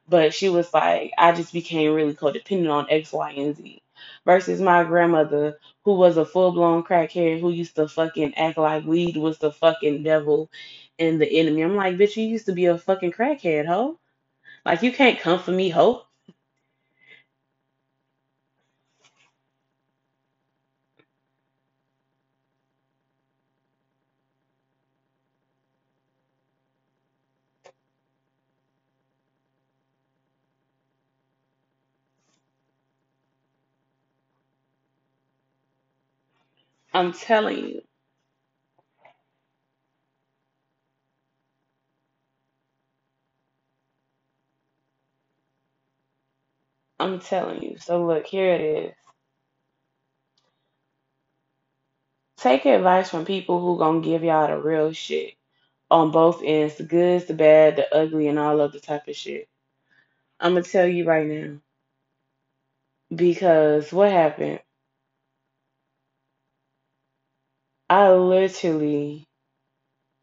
But 0.09 0.35
she 0.35 0.49
was 0.51 0.73
like, 0.75 1.12
I 1.19 1.33
just 1.33 1.53
became 1.53 1.95
really 1.95 2.15
codependent 2.15 2.73
on 2.73 2.87
X, 2.91 3.12
Y, 3.12 3.33
and 3.33 3.57
Z. 3.57 3.83
Versus 4.27 4.61
my 4.61 4.85
grandmother, 4.85 5.59
who 5.85 5.95
was 5.97 6.17
a 6.17 6.27
full 6.27 6.53
blown 6.53 6.85
crackhead 6.85 7.41
who 7.41 7.51
used 7.51 7.77
to 7.77 7.88
fucking 7.88 8.35
act 8.37 8.59
like 8.59 8.85
weed 8.85 9.17
was 9.17 9.38
the 9.38 9.53
fucking 9.53 10.03
devil 10.05 10.51
and 10.99 11.21
the 11.21 11.41
enemy. 11.41 11.62
I'm 11.62 11.77
like, 11.77 11.97
bitch, 11.97 12.17
you 12.17 12.25
used 12.29 12.47
to 12.47 12.53
be 12.53 12.67
a 12.67 12.79
fucking 12.79 13.12
crackhead, 13.12 13.67
ho. 13.67 13.99
Like, 14.66 14.83
you 14.83 14.92
can't 14.92 15.20
come 15.20 15.40
for 15.40 15.53
me, 15.53 15.70
ho. 15.70 16.05
I'm 36.94 37.12
telling 37.12 37.59
you. 37.59 37.91
I'm 47.03 47.21
telling 47.21 47.62
you. 47.62 47.79
So, 47.79 48.07
look, 48.07 48.27
here 48.27 48.55
it 48.55 48.61
is. 48.62 48.95
Take 52.38 52.67
advice 52.67 53.11
from 53.11 53.25
people 53.25 53.61
who 53.61 53.79
gonna 53.79 54.01
give 54.01 54.25
y'all 54.25 54.49
the 54.49 54.59
real 54.59 54.93
shit 54.93 55.35
on 55.91 56.11
both 56.12 56.43
ends 56.45 56.77
the 56.77 56.85
goods, 56.85 57.27
the 57.27 57.35
bad, 57.35 57.77
the 57.77 57.95
ugly, 57.95 58.29
and 58.29 58.38
all 58.38 58.61
of 58.61 58.73
the 58.73 58.81
type 58.81 59.09
of 59.09 59.17
shit. 59.17 59.49
I'm 60.41 60.55
gonna 60.55 60.65
tell 60.65 60.87
you 60.87 61.05
right 61.07 61.27
now. 61.27 61.59
Because 63.15 63.93
what 63.93 64.11
happened? 64.12 64.61
I 67.91 68.12
literally, 68.12 69.27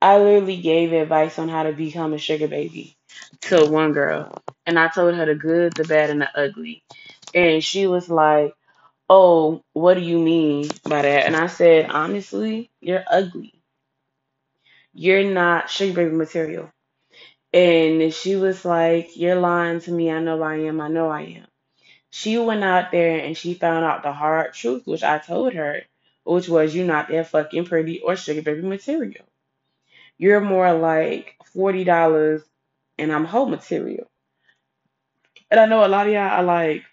I 0.02 0.18
literally 0.20 0.62
gave 0.62 0.94
advice 0.94 1.40
on 1.40 1.50
how 1.50 1.64
to 1.64 1.74
become 1.74 2.14
a 2.14 2.20
sugar 2.20 2.48
baby 2.48 2.98
to 3.44 3.66
one 3.68 3.94
girl. 3.94 4.44
And 4.70 4.80
I 4.80 4.90
told 4.90 5.16
her 5.16 5.26
the 5.26 5.36
good, 5.36 5.74
the 5.76 5.86
bad, 5.86 6.12
and 6.12 6.22
the 6.22 6.30
ugly. 6.40 6.84
And 7.34 7.64
she 7.64 7.88
was 7.88 8.10
like, 8.10 8.54
Oh, 9.10 9.64
what 9.74 9.96
do 9.96 10.02
you 10.02 10.20
mean 10.20 10.70
by 10.86 11.04
that? 11.04 11.28
And 11.28 11.36
I 11.36 11.48
said, 11.48 11.90
Honestly, 11.92 12.72
you're 12.82 13.04
ugly. 13.10 13.56
You're 14.94 15.26
not 15.32 15.72
sugar 15.72 15.94
baby 15.94 16.16
material. 16.16 16.72
And 17.54 18.14
she 18.14 18.38
was 18.38 18.66
like, 18.66 19.18
You're 19.18 19.38
lying 19.40 19.82
to 19.82 19.92
me. 19.92 20.12
I 20.12 20.22
know 20.22 20.42
I 20.44 20.58
am. 20.58 20.82
I 20.82 20.90
know 20.90 21.10
I 21.10 21.24
am. 21.24 21.48
She 22.12 22.38
went 22.40 22.64
out 22.64 22.92
there 22.92 23.20
and 23.20 23.38
she 23.38 23.56
found 23.56 23.86
out 23.86 24.04
the 24.04 24.14
hard 24.14 24.54
truth, 24.54 24.88
which 24.88 25.04
I 25.04 25.20
told 25.20 25.54
her, 25.54 25.84
which 26.26 26.50
was, 26.50 26.76
You're 26.76 26.88
not 26.88 27.10
that 27.10 27.30
fucking 27.30 27.66
pretty 27.66 28.02
or 28.02 28.18
sugar 28.18 28.44
baby 28.44 28.64
material. 28.64 29.26
You're 30.20 30.42
more 30.42 30.74
like 30.74 31.38
forty 31.54 31.86
dollars, 31.86 32.44
and 33.00 33.14
I'm 33.14 33.26
whole 33.26 33.48
material. 33.48 34.09
And 35.52 35.60
I 35.60 35.66
know 35.66 35.86
a 35.86 35.88
lot 35.88 36.08
of 36.08 36.14
y'all 36.14 36.24
are 36.30 36.44
like, 36.44 36.84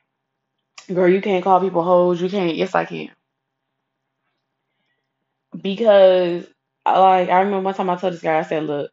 girl, 0.92 1.08
you 1.08 1.20
can't 1.20 1.44
call 1.44 1.60
people 1.60 1.82
hoes. 1.82 2.20
You 2.20 2.28
can't. 2.30 2.56
Yes, 2.56 2.74
I 2.74 2.84
can. 2.84 3.10
Because 5.60 6.46
like 6.86 7.28
I 7.28 7.40
remember 7.40 7.60
one 7.62 7.74
time 7.74 7.90
I 7.90 7.96
told 7.96 8.12
this 8.14 8.22
guy, 8.22 8.38
I 8.38 8.42
said, 8.42 8.64
look, 8.64 8.90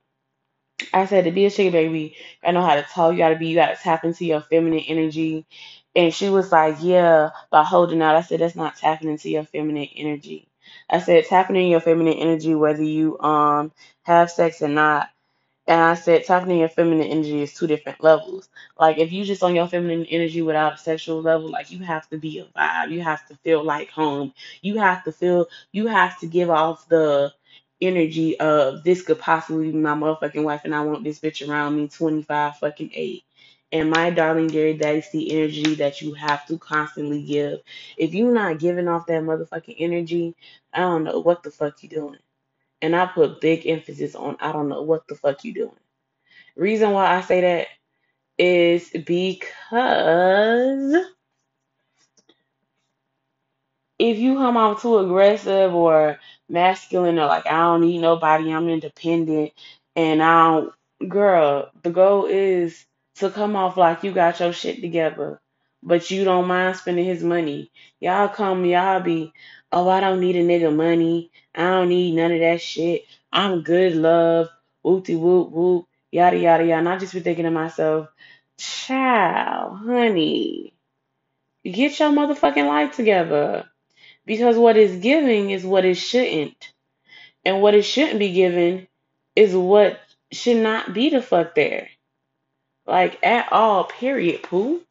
I 0.93 1.06
said 1.06 1.26
to 1.26 1.32
be 1.32 1.45
a 1.45 1.49
sugar 1.49 1.71
baby, 1.71 2.15
I 2.43 2.52
know 2.52 2.62
how 2.62 2.76
to 2.76 2.84
talk. 2.84 3.13
You 3.13 3.19
gotta 3.19 3.36
be. 3.38 3.47
You 3.47 3.56
gotta 3.56 3.76
tap 3.76 4.04
into 4.04 4.26
your 4.26 4.41
feminine 4.41 4.80
energy. 4.88 5.45
And 5.95 6.13
she 6.13 6.30
was 6.30 6.52
like, 6.52 6.78
yeah, 6.82 7.30
by 7.52 7.63
holding 7.63 8.02
out. 8.02 8.15
I 8.15 8.21
said 8.21 8.39
that's 8.41 8.56
not 8.56 8.78
tapping 8.78 9.10
into 9.10 9.30
your 9.30 9.43
feminine 9.43 9.89
energy. 9.95 10.47
I 10.89 10.99
said 10.99 11.26
tapping 11.26 11.56
in 11.56 11.67
your 11.67 11.82
feminine 11.82 12.15
energy, 12.15 12.56
whether 12.56 12.84
you 12.84 13.19
um 13.19 13.71
have 14.04 14.32
sex 14.32 14.62
or 14.62 14.69
not 14.69 15.10
And 15.67 15.80
I 15.82 15.93
said 15.95 16.23
in 16.30 16.58
your 16.58 16.69
feminine 16.69 17.08
energy 17.08 17.41
is 17.41 17.54
two 17.54 17.67
different 17.67 18.04
levels. 18.04 18.49
Like 18.80 18.97
if 18.97 19.13
you 19.13 19.23
just 19.23 19.43
on 19.43 19.56
your 19.56 19.67
feminine 19.67 20.06
energy 20.08 20.41
without 20.41 20.73
a 20.76 20.78
sexual 20.78 21.21
level, 21.21 21.49
like 21.49 21.71
you 21.71 21.80
have 21.80 22.10
to 22.10 22.17
be 22.17 22.39
a 22.39 22.45
vibe. 22.45 22.91
You 22.91 23.02
have 23.02 23.26
to 23.30 23.36
feel 23.38 23.63
like 23.63 23.89
home. 23.89 24.34
You 24.62 24.78
have 24.80 25.04
to 25.06 25.12
feel 25.13 25.47
you 25.71 25.88
have 25.88 26.19
to 26.19 26.28
give 26.28 26.49
off 26.49 26.88
the 26.89 27.34
energy 27.82 28.39
of 28.39 28.84
this 28.84 29.02
could 29.04 29.19
possibly 29.19 29.71
be 29.71 29.78
my 29.78 29.93
motherfucking 29.93 30.43
wife 30.43 30.62
and 30.65 30.76
I 30.76 30.82
want 30.84 31.04
this 31.04 31.19
bitch 31.19 31.47
around 31.47 31.78
me 31.78 31.88
25 31.88 32.58
fucking 32.58 32.91
eight. 32.93 33.23
And 33.71 33.89
my 33.89 34.12
darling 34.12 34.47
dear, 34.47 34.73
that's 34.76 35.12
the 35.12 35.32
energy 35.34 35.76
that 35.76 36.02
you 36.02 36.13
have 36.13 36.45
to 36.47 36.58
constantly 36.60 37.23
give. 37.23 37.60
If 37.97 38.13
you're 38.13 38.34
not 38.34 38.60
giving 38.60 38.88
off 38.88 39.08
that 39.08 39.23
motherfucking 39.23 39.76
energy, 39.80 40.36
I 40.73 40.82
don't 40.82 41.04
know 41.06 41.19
what 41.21 41.43
the 41.43 41.52
fuck 41.52 41.82
you 41.84 41.89
doing. 41.89 42.19
And 42.83 42.95
I 42.95 43.07
put 43.07 43.41
big 43.41 43.67
emphasis 43.67 44.15
on 44.15 44.37
I 44.41 44.53
don't 44.53 44.69
know 44.69 44.83
what 44.83 45.09
the 45.09 45.15
fuck 45.15 45.45
you 45.45 45.55
doing. 45.55 45.71
Reason 46.57 46.91
why 46.91 47.15
I 47.15 47.21
say 47.21 47.41
that 47.41 47.67
is 48.37 48.89
because 48.91 50.95
if 53.99 54.17
you 54.17 54.35
come 54.35 54.57
out 54.57 54.81
too 54.81 54.97
aggressive 54.99 55.73
or 55.73 56.19
masculine 56.49 57.19
or 57.19 57.25
like 57.27 57.45
I 57.47 57.59
don't 57.61 57.81
need 57.81 57.99
nobody, 57.99 58.51
I'm 58.53 58.69
independent 58.69 59.51
and 59.95 60.21
I 60.21 60.47
don't 60.47 60.73
girl, 61.09 61.71
the 61.83 61.89
goal 61.91 62.25
is 62.25 62.85
to 63.15 63.29
come 63.29 63.55
off 63.55 63.77
like 63.77 64.03
you 64.03 64.11
got 64.11 64.39
your 64.39 64.53
shit 64.53 64.81
together, 64.81 65.39
but 65.83 66.09
you 66.11 66.23
don't 66.25 66.47
mind 66.47 66.75
spending 66.77 67.05
his 67.05 67.23
money. 67.23 67.71
Y'all 67.99 68.27
come, 68.29 68.65
y'all 68.65 68.99
be, 69.01 69.31
oh 69.73 69.89
I 69.89 70.01
don't 70.01 70.21
need 70.21 70.38
a 70.38 70.43
nigga 70.45 70.75
money. 70.75 71.31
I 71.55 71.63
don't 71.63 71.89
need 71.89 72.15
none 72.15 72.33
of 72.33 72.41
that 72.41 72.62
shit. 72.62 73.05
I'm 73.33 73.63
good 73.63 73.95
love, 73.95 74.49
whoopty 74.86 75.19
whoop 75.19 75.51
whoop, 75.51 75.88
yada 76.12 76.38
yada 76.38 76.65
yada. 76.65 76.79
And 76.79 76.89
I 76.89 76.99
just 76.99 77.13
be 77.13 77.21
thinking 77.21 77.45
to 77.45 77.51
myself, 77.51 78.09
child, 78.57 79.79
honey, 79.79 80.73
get 81.65 81.99
your 81.99 82.12
motherfucking 82.12 82.67
life 82.67 82.95
together. 82.95 83.67
Because 84.25 84.57
what 84.57 84.77
is 84.77 84.97
giving 84.97 85.51
is 85.51 85.65
what 85.65 85.86
it 85.86 85.95
shouldn't. 85.95 86.73
And 87.45 87.62
what 87.62 87.75
it 87.75 87.83
shouldn't 87.83 88.19
be 88.19 88.33
given 88.33 88.88
is 89.36 89.55
what 89.55 89.99
should 90.31 90.57
not 90.57 90.93
be 90.93 91.09
the 91.09 91.21
fuck 91.21 91.55
there. 91.55 91.89
Like 92.88 93.19
at 93.25 93.51
all, 93.53 93.86
period, 93.86 94.43
poo. 94.43 94.81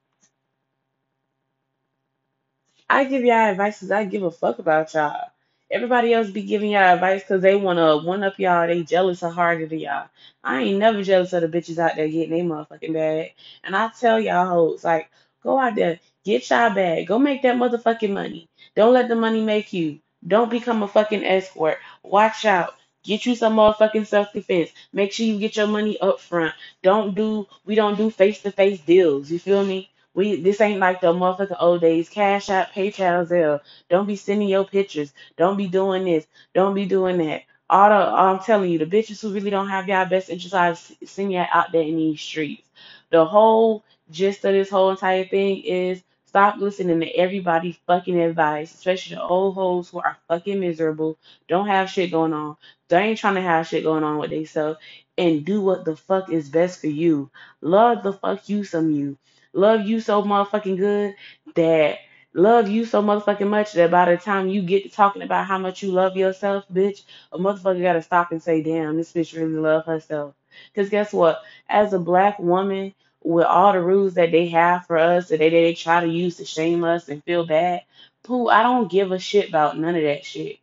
I 2.92 3.04
give 3.04 3.24
y'all 3.24 3.50
advice 3.50 3.78
because 3.78 3.90
I 3.90 4.04
give 4.04 4.22
a 4.22 4.30
fuck 4.30 4.58
about 4.58 4.94
y'all. 4.94 5.30
Everybody 5.70 6.12
else 6.12 6.30
be 6.30 6.42
giving 6.42 6.70
y'all 6.72 6.94
advice 6.94 7.22
because 7.22 7.42
they 7.42 7.56
want 7.56 7.78
to 7.78 8.06
one 8.06 8.22
up 8.22 8.38
y'all. 8.38 8.66
They 8.68 8.82
jealous 8.84 9.22
or 9.22 9.30
harder 9.30 9.66
than 9.66 9.80
y'all. 9.80 10.08
I 10.44 10.62
ain't 10.62 10.78
never 10.78 11.02
jealous 11.02 11.32
of 11.32 11.42
the 11.42 11.48
bitches 11.48 11.78
out 11.78 11.96
there 11.96 12.08
getting 12.08 12.30
their 12.30 12.44
motherfucking 12.44 12.92
bag. 12.94 13.34
And 13.64 13.74
I 13.76 13.88
tell 13.88 14.20
y'all 14.20 14.46
hoes, 14.46 14.84
like, 14.84 15.10
go 15.42 15.58
out 15.58 15.74
there, 15.76 15.98
get 16.24 16.48
y'all 16.50 16.74
bag. 16.74 17.06
Go 17.08 17.18
make 17.18 17.42
that 17.42 17.56
motherfucking 17.56 18.12
money. 18.12 18.48
Don't 18.76 18.94
let 18.94 19.08
the 19.08 19.16
money 19.16 19.40
make 19.42 19.72
you. 19.72 20.00
Don't 20.26 20.50
become 20.50 20.82
a 20.84 20.88
fucking 20.88 21.24
escort. 21.24 21.78
Watch 22.04 22.44
out. 22.44 22.74
Get 23.04 23.26
you 23.26 23.34
some 23.36 23.56
motherfucking 23.56 24.06
self 24.06 24.32
defense. 24.32 24.70
Make 24.92 25.12
sure 25.12 25.26
you 25.26 25.38
get 25.40 25.56
your 25.56 25.66
money 25.68 25.98
up 26.00 26.20
front. 26.20 26.54
Don't 26.82 27.14
do 27.16 27.48
we 27.66 27.74
don't 27.74 27.98
do 27.98 28.10
face 28.10 28.42
to 28.42 28.52
face 28.52 28.80
deals. 28.82 29.30
You 29.30 29.40
feel 29.40 29.64
me? 29.64 29.90
We 30.14 30.40
this 30.42 30.60
ain't 30.60 30.80
like 30.80 31.00
the 31.00 31.12
motherfucking 31.12 31.56
old 31.60 31.80
days. 31.80 32.08
Cash 32.08 32.50
out, 32.50 32.72
PayPal, 32.72 33.26
Zelle. 33.26 33.60
Don't 33.88 34.06
be 34.06 34.16
sending 34.16 34.48
your 34.48 34.64
pictures. 34.64 35.12
Don't 35.36 35.56
be 35.56 35.68
doing 35.68 36.04
this. 36.04 36.26
Don't 36.54 36.74
be 36.74 36.86
doing 36.86 37.18
that. 37.18 37.42
All 37.70 37.88
the 37.88 37.94
I'm 37.94 38.40
telling 38.40 38.70
you, 38.70 38.78
the 38.78 38.86
bitches 38.86 39.20
who 39.20 39.32
really 39.32 39.50
don't 39.50 39.68
have 39.68 39.88
y'all 39.88 40.06
best 40.06 40.30
interest 40.30 40.54
out 40.54 40.78
send 41.04 41.32
y'all 41.32 41.46
out 41.52 41.72
there 41.72 41.82
in 41.82 41.96
these 41.96 42.20
streets. 42.20 42.68
The 43.10 43.24
whole 43.24 43.84
gist 44.10 44.44
of 44.44 44.52
this 44.52 44.70
whole 44.70 44.90
entire 44.90 45.24
thing 45.24 45.62
is 45.64 46.02
Stop 46.32 46.56
listening 46.56 46.98
to 47.00 47.14
everybody's 47.14 47.76
fucking 47.86 48.18
advice, 48.18 48.72
especially 48.72 49.16
the 49.16 49.22
old 49.22 49.54
hoes 49.54 49.90
who 49.90 50.00
are 50.00 50.16
fucking 50.28 50.60
miserable, 50.60 51.18
don't 51.46 51.66
have 51.66 51.90
shit 51.90 52.10
going 52.10 52.32
on. 52.32 52.56
They 52.88 53.00
ain't 53.00 53.18
trying 53.18 53.34
to 53.34 53.42
have 53.42 53.68
shit 53.68 53.82
going 53.82 54.02
on 54.02 54.16
with 54.16 54.30
themselves 54.30 54.78
and 55.18 55.44
do 55.44 55.60
what 55.60 55.84
the 55.84 55.94
fuck 55.94 56.32
is 56.32 56.48
best 56.48 56.80
for 56.80 56.86
you. 56.86 57.30
Love 57.60 58.02
the 58.02 58.14
fuck 58.14 58.48
you 58.48 58.64
some 58.64 58.92
you. 58.92 59.18
Love 59.52 59.82
you 59.82 60.00
so 60.00 60.22
motherfucking 60.22 60.78
good 60.78 61.14
that 61.54 61.98
love 62.34 62.68
you 62.68 62.84
so 62.84 63.02
motherfucking 63.02 63.48
much 63.48 63.72
that 63.74 63.90
by 63.90 64.06
the 64.06 64.16
time 64.16 64.48
you 64.48 64.62
get 64.62 64.84
to 64.84 64.88
talking 64.88 65.22
about 65.22 65.46
how 65.46 65.58
much 65.58 65.82
you 65.82 65.92
love 65.92 66.16
yourself, 66.16 66.64
bitch, 66.72 67.02
a 67.32 67.38
motherfucker 67.38 67.82
gotta 67.82 68.02
stop 68.02 68.32
and 68.32 68.42
say, 68.42 68.62
damn, 68.62 68.96
this 68.96 69.12
bitch 69.12 69.34
really 69.34 69.54
love 69.54 69.84
herself. 69.84 70.34
Cause 70.74 70.88
guess 70.88 71.12
what? 71.12 71.42
As 71.68 71.92
a 71.92 71.98
black 71.98 72.38
woman, 72.38 72.94
with 73.24 73.44
all 73.46 73.72
the 73.72 73.80
rules 73.80 74.14
that 74.14 74.32
they 74.32 74.48
have 74.48 74.86
for 74.86 74.98
us 74.98 75.28
that 75.28 75.38
they, 75.38 75.50
they 75.50 75.74
try 75.74 76.00
to 76.00 76.08
use 76.08 76.36
to 76.36 76.44
shame 76.44 76.84
us 76.84 77.08
and 77.08 77.22
feel 77.24 77.46
bad, 77.46 77.82
pooh, 78.24 78.48
I 78.48 78.62
don't 78.62 78.90
give 78.90 79.12
a 79.12 79.18
shit 79.18 79.48
about 79.48 79.78
none 79.78 79.94
of 79.94 80.02
that 80.02 80.24
shit. 80.24 80.58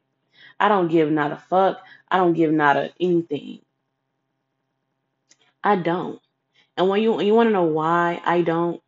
I 0.59 0.67
don't 0.67 0.89
give 0.89 1.11
not 1.11 1.31
a 1.31 1.37
fuck. 1.37 1.81
I 2.09 2.17
don't 2.17 2.33
give 2.33 2.51
not 2.51 2.77
a 2.77 2.91
anything. 2.99 3.61
I 5.63 5.77
don't. 5.77 6.21
And 6.79 6.89
when 6.89 7.03
you 7.03 7.21
you 7.21 7.35
want 7.35 7.49
to 7.49 7.53
know 7.53 7.65
why 7.65 8.21
I 8.25 8.41
don't, 8.41 8.81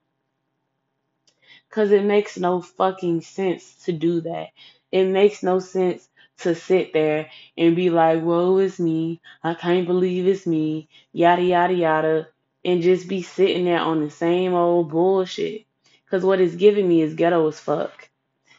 because 1.69 1.91
it 1.91 2.05
makes 2.05 2.37
no 2.37 2.61
fucking 2.61 3.19
sense 3.21 3.83
to 3.85 3.91
do 3.91 4.21
that. 4.21 4.51
It 4.93 5.05
makes 5.07 5.43
no 5.43 5.59
sense 5.59 6.07
to 6.39 6.55
sit 6.55 6.93
there 6.93 7.29
and 7.57 7.75
be 7.75 7.89
like, 7.89 8.23
"Woe 8.23 8.59
is 8.59 8.79
me! 8.79 9.19
I 9.43 9.55
can't 9.55 9.85
believe 9.85 10.25
it's 10.25 10.47
me!" 10.47 10.87
Yada 11.11 11.43
yada 11.43 11.73
yada, 11.73 12.29
and 12.63 12.81
just 12.81 13.09
be 13.09 13.23
sitting 13.23 13.65
there 13.65 13.81
on 13.81 14.01
the 14.01 14.09
same 14.09 14.53
old 14.53 14.89
bullshit. 14.89 15.65
Because 16.05 16.23
what 16.23 16.39
it's 16.39 16.55
giving 16.55 16.87
me 16.87 17.01
is 17.01 17.15
ghetto 17.15 17.45
as 17.49 17.59
fuck. 17.59 18.09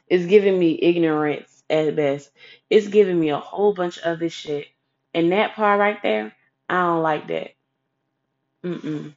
It's 0.09 0.27
giving 0.27 0.59
me 0.59 0.79
ignorance 0.83 1.65
at 1.71 1.97
best. 1.97 2.31
It's 2.71 2.89
giving 2.89 3.19
me 3.19 3.31
a 3.31 3.39
whole 3.39 3.75
bunch 3.75 3.99
of 4.01 4.19
this 4.19 4.35
shit, 4.35 4.69
and 5.15 5.33
that 5.33 5.55
part 5.55 5.81
right 5.81 6.03
there, 6.03 6.37
I 6.69 6.83
don't 6.83 7.03
like 7.03 7.29
that. 7.29 7.53
Mm-mm. 8.65 9.15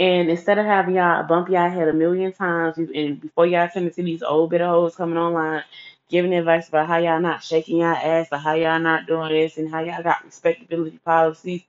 And 0.00 0.30
instead 0.30 0.58
of 0.58 0.66
having 0.66 0.96
y'all 0.96 1.24
bump 1.28 1.50
y'all 1.50 1.70
head 1.70 1.88
a 1.88 1.94
million 1.94 2.32
times, 2.32 2.78
and 2.78 3.20
before 3.20 3.46
y'all 3.46 3.70
turn 3.70 3.90
to 3.92 4.04
these 4.04 4.24
old 4.24 4.50
bit 4.50 4.62
of 4.62 4.70
hoes 4.70 4.96
coming 4.96 5.18
online, 5.18 5.64
giving 6.10 6.34
advice 6.34 6.68
about 6.70 6.88
how 6.88 6.98
y'all 6.98 7.20
not 7.20 7.44
shaking 7.44 7.78
y'all 7.78 7.96
ass 7.96 8.28
or 8.32 8.38
how 8.38 8.54
y'all 8.54 8.80
not 8.80 9.06
doing 9.08 9.32
this 9.32 9.58
and 9.58 9.70
how 9.70 9.80
y'all 9.82 10.02
got 10.04 10.24
respectability 10.24 10.98
policies, 11.06 11.62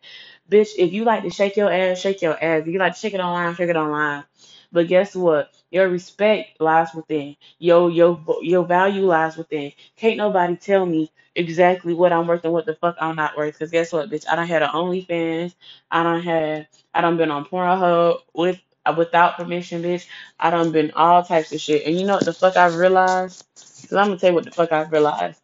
bitch, 0.51 0.69
if 0.79 0.93
you 0.93 1.05
like 1.05 1.23
to 1.23 1.31
shake 1.31 1.57
your 1.57 1.73
ass, 1.73 1.99
shake 2.01 2.23
your 2.23 2.33
ass. 2.43 2.63
If 2.63 2.69
you 2.69 2.79
like 2.79 2.95
to 2.95 2.99
shake 3.01 3.15
it 3.15 3.21
online, 3.21 3.55
shake 3.55 3.71
it 3.71 3.77
online. 3.77 4.25
But 4.71 4.87
guess 4.87 5.15
what? 5.15 5.51
Your 5.71 5.89
respect 5.89 6.61
lies 6.61 6.93
within. 6.93 7.35
Your 7.59 7.89
your 7.91 8.23
your 8.41 8.65
value 8.65 9.05
lies 9.05 9.37
within. 9.37 9.73
Can't 9.97 10.17
nobody 10.17 10.55
tell 10.57 10.85
me 10.85 11.11
exactly 11.35 11.93
what 11.93 12.13
I'm 12.13 12.27
worth 12.27 12.43
and 12.45 12.53
what 12.53 12.65
the 12.65 12.75
fuck 12.75 12.97
I'm 13.01 13.15
not 13.15 13.37
worth. 13.37 13.57
Cause 13.59 13.71
guess 13.71 13.93
what, 13.93 14.09
bitch? 14.09 14.25
I 14.29 14.35
don't 14.35 14.47
have 14.47 14.63
an 14.63 14.69
OnlyFans. 14.69 15.55
I 15.91 16.03
don't 16.03 16.23
have 16.23 16.67
I 16.93 17.01
done 17.01 17.17
been 17.17 17.31
on 17.31 17.45
Pornhub 17.45 18.19
with 18.33 18.59
without 18.97 19.37
permission, 19.37 19.83
bitch. 19.83 20.07
I 20.39 20.49
done 20.51 20.71
been 20.71 20.91
all 20.95 21.23
types 21.23 21.53
of 21.53 21.61
shit. 21.61 21.85
And 21.85 21.99
you 21.99 22.05
know 22.05 22.15
what 22.15 22.25
the 22.25 22.33
fuck 22.33 22.57
I've 22.57 22.75
realized? 22.75 23.45
Cause 23.55 23.93
I'm 23.93 24.07
gonna 24.07 24.19
tell 24.19 24.29
you 24.31 24.35
what 24.35 24.45
the 24.45 24.51
fuck 24.51 24.71
I've 24.71 24.91
realized. 24.91 25.41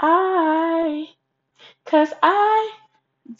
I, 0.00 1.06
cause 1.86 2.12
I 2.22 2.72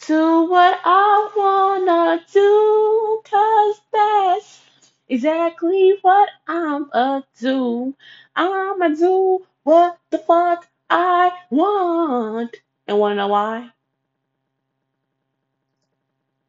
do 0.07 0.43
what 0.49 0.79
I 0.83 1.31
wanna 1.35 2.21
do, 2.33 3.21
cause 3.25 3.81
that's 3.93 4.61
exactly 5.07 5.97
what 6.01 6.29
I'm 6.47 6.89
a 6.91 7.23
do. 7.39 7.95
I'ma 8.35 8.89
do 8.89 9.45
what 9.63 9.97
the 10.09 10.19
fuck 10.19 10.67
I 10.89 11.31
want. 11.49 12.55
And 12.87 12.99
wanna 12.99 13.15
know 13.15 13.27
why? 13.27 13.71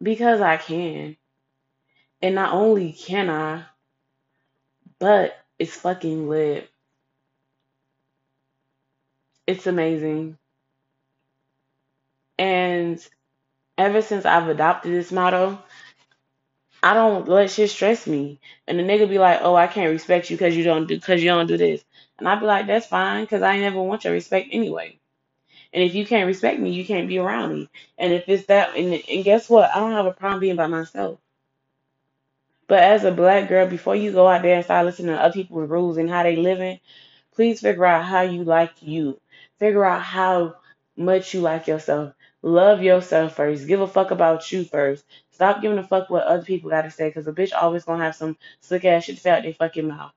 Because 0.03 0.40
I 0.40 0.57
can. 0.57 1.16
And 2.23 2.35
not 2.35 2.53
only 2.53 2.92
can 2.92 3.31
I, 3.31 3.64
but 4.99 5.37
it's 5.59 5.75
fucking 5.77 6.29
lit. 6.29 6.71
It's 9.47 9.66
amazing. 9.66 10.38
And 12.38 13.07
ever 13.79 14.03
since 14.03 14.25
I've 14.25 14.49
adopted 14.49 14.92
this 14.92 15.12
motto, 15.12 15.62
I 16.83 16.95
don't 16.95 17.29
let 17.29 17.51
shit 17.51 17.71
stress 17.71 18.07
me. 18.07 18.41
And 18.67 18.79
the 18.79 18.83
nigga 18.83 19.09
be 19.09 19.19
like, 19.19 19.41
"Oh, 19.43 19.55
I 19.55 19.67
can't 19.67 19.91
respect 19.91 20.31
you 20.31 20.37
because 20.37 20.57
you 20.57 20.65
don't 20.65 20.87
do 20.87 20.97
because 20.97 21.23
you 21.23 21.31
don't 21.31 21.47
do 21.47 21.57
this," 21.57 21.85
and 22.19 22.29
I 22.29 22.37
be 22.37 22.47
like, 22.47 22.67
"That's 22.67 22.87
fine, 22.87 23.25
because 23.25 23.43
I 23.43 23.59
never 23.59 23.83
want 23.83 24.05
your 24.05 24.12
respect 24.12 24.49
anyway." 24.53 24.99
And 25.73 25.83
if 25.83 25.95
you 25.95 26.07
can't 26.07 26.27
respect 26.27 26.61
me, 26.61 26.71
you 26.71 26.85
can't 26.85 27.09
be 27.09 27.19
around 27.19 27.55
me. 27.55 27.69
And 27.99 28.12
if 28.12 28.29
it's 28.29 28.47
that, 28.47 28.77
and, 28.77 29.03
and 29.11 29.25
guess 29.25 29.51
what? 29.51 29.71
I 29.75 29.81
don't 29.81 29.93
have 29.93 30.07
a 30.07 30.12
problem 30.12 30.41
being 30.41 30.57
by 30.57 30.67
myself. 30.69 31.19
But 32.69 32.83
as 32.83 33.05
a 33.05 33.12
black 33.12 33.49
girl, 33.49 33.67
before 33.69 33.95
you 33.95 34.12
go 34.12 34.27
out 34.27 34.43
there 34.43 34.57
and 34.57 34.65
start 34.65 34.87
listening 34.87 35.15
to 35.15 35.23
other 35.23 35.35
people's 35.35 35.69
rules 35.69 35.99
and 35.99 36.11
how 36.11 36.23
they 36.23 36.37
living, 36.37 36.81
please 37.35 37.61
figure 37.61 37.85
out 37.85 38.05
how 38.05 38.23
you 38.23 38.43
like 38.45 38.83
you. 38.83 39.21
Figure 39.59 39.85
out 39.85 40.03
how 40.03 40.57
much 40.97 41.35
you 41.35 41.41
like 41.43 41.67
yourself. 41.67 42.15
Love 42.43 42.83
yourself 42.83 43.37
first. 43.37 43.67
Give 43.69 43.81
a 43.81 43.87
fuck 43.87 44.11
about 44.11 44.51
you 44.51 44.65
first. 44.65 45.05
Stop 45.37 45.62
giving 45.62 45.77
a 45.79 45.85
fuck 45.85 46.11
what 46.11 46.25
other 46.25 46.44
people 46.44 46.70
gotta 46.70 46.90
say, 46.90 47.12
cause 47.12 47.29
a 47.29 47.33
bitch 47.35 47.53
always 47.55 47.85
gonna 47.85 48.03
have 48.03 48.16
some 48.16 48.38
slick 48.62 48.87
ass 48.87 49.05
shit 49.05 49.16
to 49.16 49.22
say 49.22 49.31
out 49.33 49.42
their 49.44 49.53
fucking 49.53 49.87
mouth. 49.87 50.14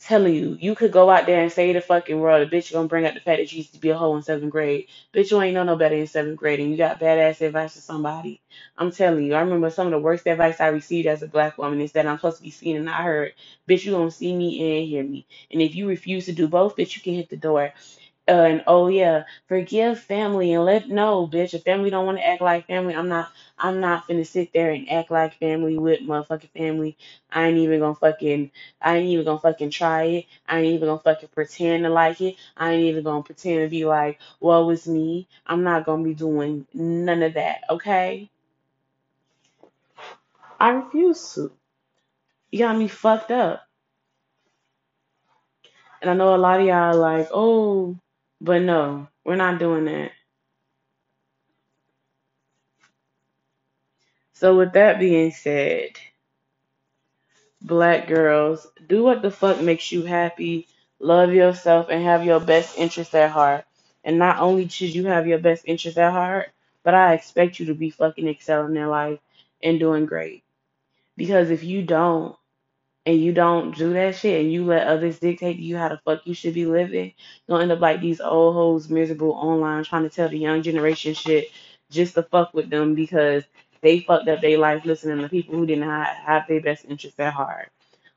Telling 0.00 0.34
you, 0.34 0.58
you 0.60 0.74
could 0.74 0.92
go 0.92 1.10
out 1.10 1.26
there 1.26 1.42
and 1.42 1.50
say 1.52 1.72
the 1.72 1.80
fucking 1.80 2.20
world, 2.20 2.46
a 2.46 2.50
bitch 2.50 2.72
gonna 2.74 2.88
bring 2.88 3.06
up 3.06 3.14
the 3.14 3.20
fact 3.20 3.38
that 3.40 3.52
you 3.52 3.58
used 3.58 3.74
to 3.74 3.80
be 3.80 3.90
a 3.90 3.96
hoe 3.96 4.14
in 4.16 4.22
seventh 4.22 4.52
grade. 4.52 4.88
Bitch, 5.14 5.30
you 5.30 5.40
ain't 5.42 5.54
know 5.54 5.64
no 5.64 5.76
better 5.76 5.96
in 5.96 6.06
seventh 6.06 6.36
grade, 6.36 6.60
and 6.60 6.70
you 6.70 6.76
got 6.76 7.00
badass 7.00 7.40
advice 7.40 7.74
for 7.76 7.80
somebody. 7.80 8.42
I'm 8.78 8.92
telling 8.92 9.24
you, 9.24 9.34
I 9.34 9.40
remember 9.40 9.70
some 9.70 9.88
of 9.88 9.92
the 9.92 9.98
worst 10.00 10.26
advice 10.26 10.60
I 10.60 10.68
received 10.68 11.08
as 11.08 11.22
a 11.22 11.28
black 11.28 11.58
woman 11.58 11.80
is 11.80 11.92
that 11.92 12.06
I'm 12.06 12.18
supposed 12.18 12.38
to 12.38 12.44
be 12.44 12.50
seen 12.50 12.76
and 12.76 12.84
not 12.84 13.02
heard. 13.02 13.32
Bitch, 13.68 13.86
you 13.86 13.92
gonna 13.92 14.10
see 14.10 14.36
me 14.36 14.80
and 14.80 14.88
hear 14.88 15.04
me. 15.04 15.26
And 15.50 15.62
if 15.62 15.74
you 15.74 15.88
refuse 15.88 16.26
to 16.26 16.32
do 16.34 16.48
both, 16.48 16.76
bitch, 16.76 16.96
you 16.96 17.02
can 17.02 17.14
hit 17.14 17.30
the 17.30 17.38
door. 17.38 17.72
Uh, 18.26 18.32
and 18.32 18.64
oh 18.66 18.88
yeah, 18.88 19.24
forgive 19.48 20.00
family 20.00 20.54
and 20.54 20.64
let 20.64 20.88
no, 20.88 21.28
bitch. 21.28 21.52
If 21.52 21.64
family 21.64 21.90
don't 21.90 22.06
want 22.06 22.16
to 22.18 22.26
act 22.26 22.40
like 22.40 22.66
family, 22.66 22.94
I'm 22.94 23.08
not. 23.08 23.30
I'm 23.58 23.80
not 23.80 24.08
finna 24.08 24.26
sit 24.26 24.52
there 24.52 24.70
and 24.70 24.90
act 24.90 25.10
like 25.10 25.38
family 25.38 25.76
with 25.78 26.00
motherfucking 26.00 26.50
family. 26.56 26.96
I 27.30 27.46
ain't 27.48 27.58
even 27.58 27.80
gonna 27.80 27.94
fucking. 27.94 28.50
I 28.80 28.96
ain't 28.96 29.08
even 29.08 29.26
gonna 29.26 29.38
fucking 29.40 29.70
try 29.70 30.04
it. 30.04 30.26
I 30.48 30.60
ain't 30.60 30.74
even 30.74 30.88
gonna 30.88 31.00
fucking 31.00 31.28
pretend 31.34 31.84
to 31.84 31.90
like 31.90 32.22
it. 32.22 32.36
I 32.56 32.72
ain't 32.72 32.84
even 32.84 33.04
gonna 33.04 33.22
pretend 33.22 33.60
to 33.62 33.68
be 33.68 33.84
like, 33.84 34.18
well, 34.40 34.70
it's 34.70 34.86
me. 34.88 35.28
I'm 35.46 35.62
not 35.62 35.84
gonna 35.84 36.02
be 36.04 36.14
doing 36.14 36.66
none 36.72 37.22
of 37.22 37.34
that. 37.34 37.64
Okay. 37.68 38.30
I 40.58 40.70
refuse 40.70 41.34
to. 41.34 41.52
You 42.50 42.60
got 42.60 42.78
me 42.78 42.88
fucked 42.88 43.30
up. 43.30 43.66
And 46.00 46.10
I 46.10 46.14
know 46.14 46.34
a 46.34 46.38
lot 46.38 46.60
of 46.60 46.66
y'all 46.66 46.74
are 46.74 46.94
like, 46.94 47.28
oh, 47.32 47.98
but 48.40 48.60
no, 48.62 49.08
we're 49.24 49.36
not 49.36 49.58
doing 49.58 49.86
that. 49.86 50.12
So 54.34 54.56
with 54.58 54.74
that 54.74 54.98
being 54.98 55.30
said, 55.30 55.92
black 57.60 58.06
girls, 58.06 58.66
do 58.88 59.02
what 59.02 59.22
the 59.22 59.30
fuck 59.30 59.60
makes 59.60 59.90
you 59.90 60.02
happy, 60.02 60.68
love 61.00 61.32
yourself, 61.32 61.88
and 61.90 62.02
have 62.04 62.24
your 62.24 62.40
best 62.40 62.78
interests 62.78 63.14
at 63.14 63.30
heart. 63.30 63.64
And 64.04 64.18
not 64.18 64.38
only 64.40 64.68
should 64.68 64.94
you 64.94 65.06
have 65.06 65.26
your 65.26 65.38
best 65.38 65.64
interests 65.66 65.98
at 65.98 66.12
heart, 66.12 66.50
but 66.82 66.94
I 66.94 67.14
expect 67.14 67.58
you 67.58 67.66
to 67.66 67.74
be 67.74 67.90
fucking 67.90 68.28
excelling 68.28 68.76
in 68.76 68.88
life 68.88 69.18
and 69.62 69.80
doing 69.80 70.06
great. 70.06 70.44
Because 71.16 71.50
if 71.50 71.64
you 71.64 71.82
don't, 71.82 72.36
and 73.06 73.20
you 73.20 73.32
don't 73.32 73.76
do 73.76 73.92
that 73.92 74.16
shit 74.16 74.40
and 74.40 74.52
you 74.52 74.64
let 74.64 74.86
others 74.86 75.18
dictate 75.18 75.56
to 75.56 75.62
you 75.62 75.76
how 75.76 75.88
the 75.88 76.00
fuck 76.04 76.26
you 76.26 76.34
should 76.34 76.54
be 76.54 76.66
living, 76.66 77.12
you'll 77.46 77.60
end 77.60 77.72
up 77.72 77.80
like 77.80 78.00
these 78.00 78.20
old 78.20 78.54
hoes 78.54 78.88
miserable 78.88 79.32
online 79.32 79.84
trying 79.84 80.04
to 80.04 80.10
tell 80.10 80.28
the 80.28 80.38
young 80.38 80.62
generation 80.62 81.14
shit 81.14 81.48
just 81.90 82.14
to 82.14 82.22
fuck 82.22 82.54
with 82.54 82.70
them 82.70 82.94
because 82.94 83.44
they 83.82 84.00
fucked 84.00 84.28
up 84.28 84.40
their 84.40 84.58
life 84.58 84.84
listening 84.84 85.20
to 85.20 85.28
people 85.28 85.54
who 85.54 85.66
didn't 85.66 85.84
have, 85.84 86.06
have 86.08 86.48
their 86.48 86.60
best 86.62 86.86
interests 86.86 87.20
at 87.20 87.32
heart. 87.32 87.70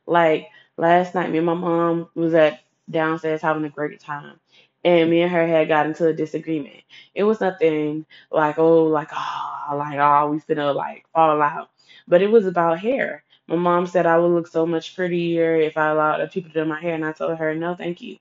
Like 0.06 0.48
last 0.78 1.14
night, 1.14 1.32
me 1.32 1.38
and 1.38 1.46
my 1.46 1.54
mom 1.54 2.10
was 2.16 2.34
at 2.34 2.62
downstairs 2.90 3.42
having 3.42 3.66
a 3.66 3.70
great 3.70 4.00
time. 4.00 4.40
And 4.86 5.10
me 5.10 5.22
and 5.22 5.32
her 5.32 5.46
had 5.46 5.68
got 5.68 5.86
into 5.88 6.08
a 6.08 6.14
disagreement. 6.14 6.82
It 7.14 7.24
was 7.24 7.42
nothing 7.42 8.06
like, 8.32 8.58
oh, 8.58 8.86
like, 8.86 9.10
oh, 9.14 9.76
like, 9.76 10.00
oh, 10.00 10.32
we 10.32 10.40
finna 10.40 10.74
like 10.74 11.06
fall 11.14 11.42
out. 11.42 11.70
But 12.08 12.22
it 12.22 12.32
was 12.32 12.46
about 12.46 12.80
hair. 12.80 13.24
My 13.48 13.58
mom 13.58 13.88
said 13.88 14.08
I 14.08 14.20
would 14.20 14.30
look 14.34 14.48
so 14.48 14.66
much 14.66 14.96
prettier 14.96 15.56
if 15.58 15.78
I 15.78 15.90
allowed 15.90 16.22
other 16.22 16.30
people 16.32 16.52
to 16.52 16.64
do 16.64 16.66
my 16.70 16.82
hair, 16.82 16.96
and 16.96 17.06
I 17.06 17.14
told 17.14 17.38
her, 17.38 17.56
no, 17.56 17.76
thank 17.76 18.02
you. 18.02 18.18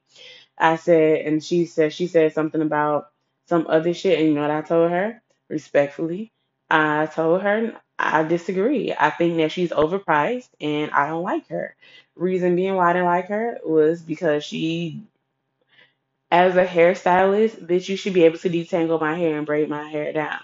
I 0.59 0.77
said, 0.77 1.27
and 1.27 1.43
she 1.45 1.67
said, 1.67 1.93
she 1.93 2.07
said 2.07 2.33
something 2.35 2.63
about 2.63 3.11
some 3.49 3.67
other 3.69 3.95
shit, 3.95 4.19
and 4.19 4.29
you 4.29 4.35
know 4.35 4.43
what 4.43 4.51
I 4.51 4.63
told 4.63 4.91
her? 4.91 5.23
Respectfully, 5.49 6.33
I 6.71 7.07
told 7.07 7.43
her, 7.43 7.81
I 7.99 8.25
disagree. 8.25 8.95
I 8.99 9.11
think 9.11 9.37
that 9.39 9.53
she's 9.53 9.71
overpriced 9.71 10.49
and 10.61 10.91
I 10.91 11.09
don't 11.09 11.23
like 11.23 11.49
her. 11.49 11.77
Reason 12.17 12.57
being 12.57 12.75
why 12.77 12.91
I 12.91 12.95
didn't 12.95 13.07
like 13.07 13.29
her 13.29 13.59
was 13.65 14.03
because 14.03 14.45
she 14.45 15.03
as 16.31 16.57
a 16.57 16.67
hairstylist, 16.67 17.67
bitch, 17.67 17.89
you 17.89 17.97
should 17.97 18.15
be 18.15 18.25
able 18.25 18.39
to 18.39 18.51
detangle 18.51 19.01
my 19.01 19.17
hair 19.17 19.39
and 19.39 19.47
braid 19.47 19.69
my 19.71 19.89
hair 19.89 20.13
down. 20.13 20.41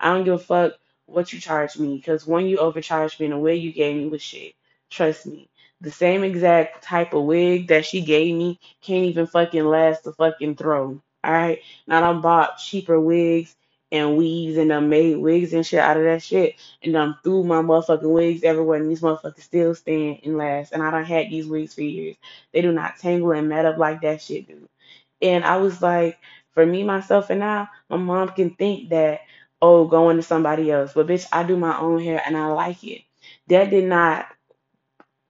I 0.00 0.14
don't 0.14 0.24
give 0.24 0.34
a 0.34 0.38
fuck 0.38 0.74
what 1.06 1.32
you 1.32 1.40
charged 1.40 1.78
me, 1.78 1.96
because 1.96 2.26
one, 2.26 2.46
you 2.46 2.58
overcharged 2.58 3.20
me 3.20 3.26
and 3.26 3.34
the 3.34 3.38
wig 3.38 3.62
you 3.62 3.72
gave 3.72 3.96
me 3.96 4.08
was 4.08 4.22
shit. 4.22 4.54
Trust 4.90 5.26
me. 5.26 5.48
The 5.80 5.90
same 5.90 6.24
exact 6.24 6.82
type 6.82 7.12
of 7.12 7.24
wig 7.24 7.68
that 7.68 7.84
she 7.84 8.00
gave 8.00 8.34
me 8.34 8.58
can't 8.80 9.04
even 9.04 9.26
fucking 9.26 9.64
last 9.64 10.04
the 10.04 10.12
fucking 10.12 10.56
throw. 10.56 11.00
Alright? 11.26 11.60
Now 11.86 12.10
I 12.10 12.12
bought 12.14 12.58
cheaper 12.58 12.98
wigs 13.00 13.56
and 13.92 14.16
weaves 14.16 14.56
and 14.56 14.70
done 14.70 14.88
made 14.88 15.16
wigs 15.16 15.52
and 15.52 15.66
shit 15.66 15.80
out 15.80 15.96
of 15.96 16.04
that 16.04 16.22
shit 16.22 16.56
and 16.82 16.92
done 16.92 17.16
threw 17.22 17.44
my 17.44 17.62
motherfucking 17.62 18.02
wigs 18.02 18.42
everywhere 18.42 18.80
and 18.80 18.90
these 18.90 19.00
motherfuckers 19.00 19.42
still 19.42 19.74
stand 19.74 20.20
and 20.24 20.38
last. 20.38 20.72
And 20.72 20.82
I 20.82 20.90
done 20.90 21.04
had 21.04 21.30
these 21.30 21.46
wigs 21.46 21.74
for 21.74 21.82
years. 21.82 22.16
They 22.52 22.62
do 22.62 22.72
not 22.72 22.98
tangle 22.98 23.32
and 23.32 23.48
mat 23.48 23.66
up 23.66 23.78
like 23.78 24.00
that 24.02 24.22
shit 24.22 24.48
do. 24.48 24.68
And 25.20 25.44
I 25.44 25.56
was 25.58 25.80
like, 25.82 26.18
for 26.52 26.64
me, 26.64 26.84
myself, 26.84 27.30
and 27.30 27.40
now, 27.40 27.68
my 27.90 27.96
mom 27.96 28.28
can 28.28 28.50
think 28.50 28.90
that, 28.90 29.20
oh, 29.64 29.86
going 29.86 30.16
to 30.18 30.22
somebody 30.22 30.70
else. 30.70 30.92
But 30.94 31.06
bitch, 31.08 31.26
I 31.32 31.44
do 31.44 31.56
my 31.56 31.78
own 31.78 32.02
hair 32.02 32.22
and 32.24 32.36
I 32.36 32.48
like 32.48 32.84
it. 32.84 33.02
That 33.48 33.70
did 33.70 33.84
not 33.84 34.26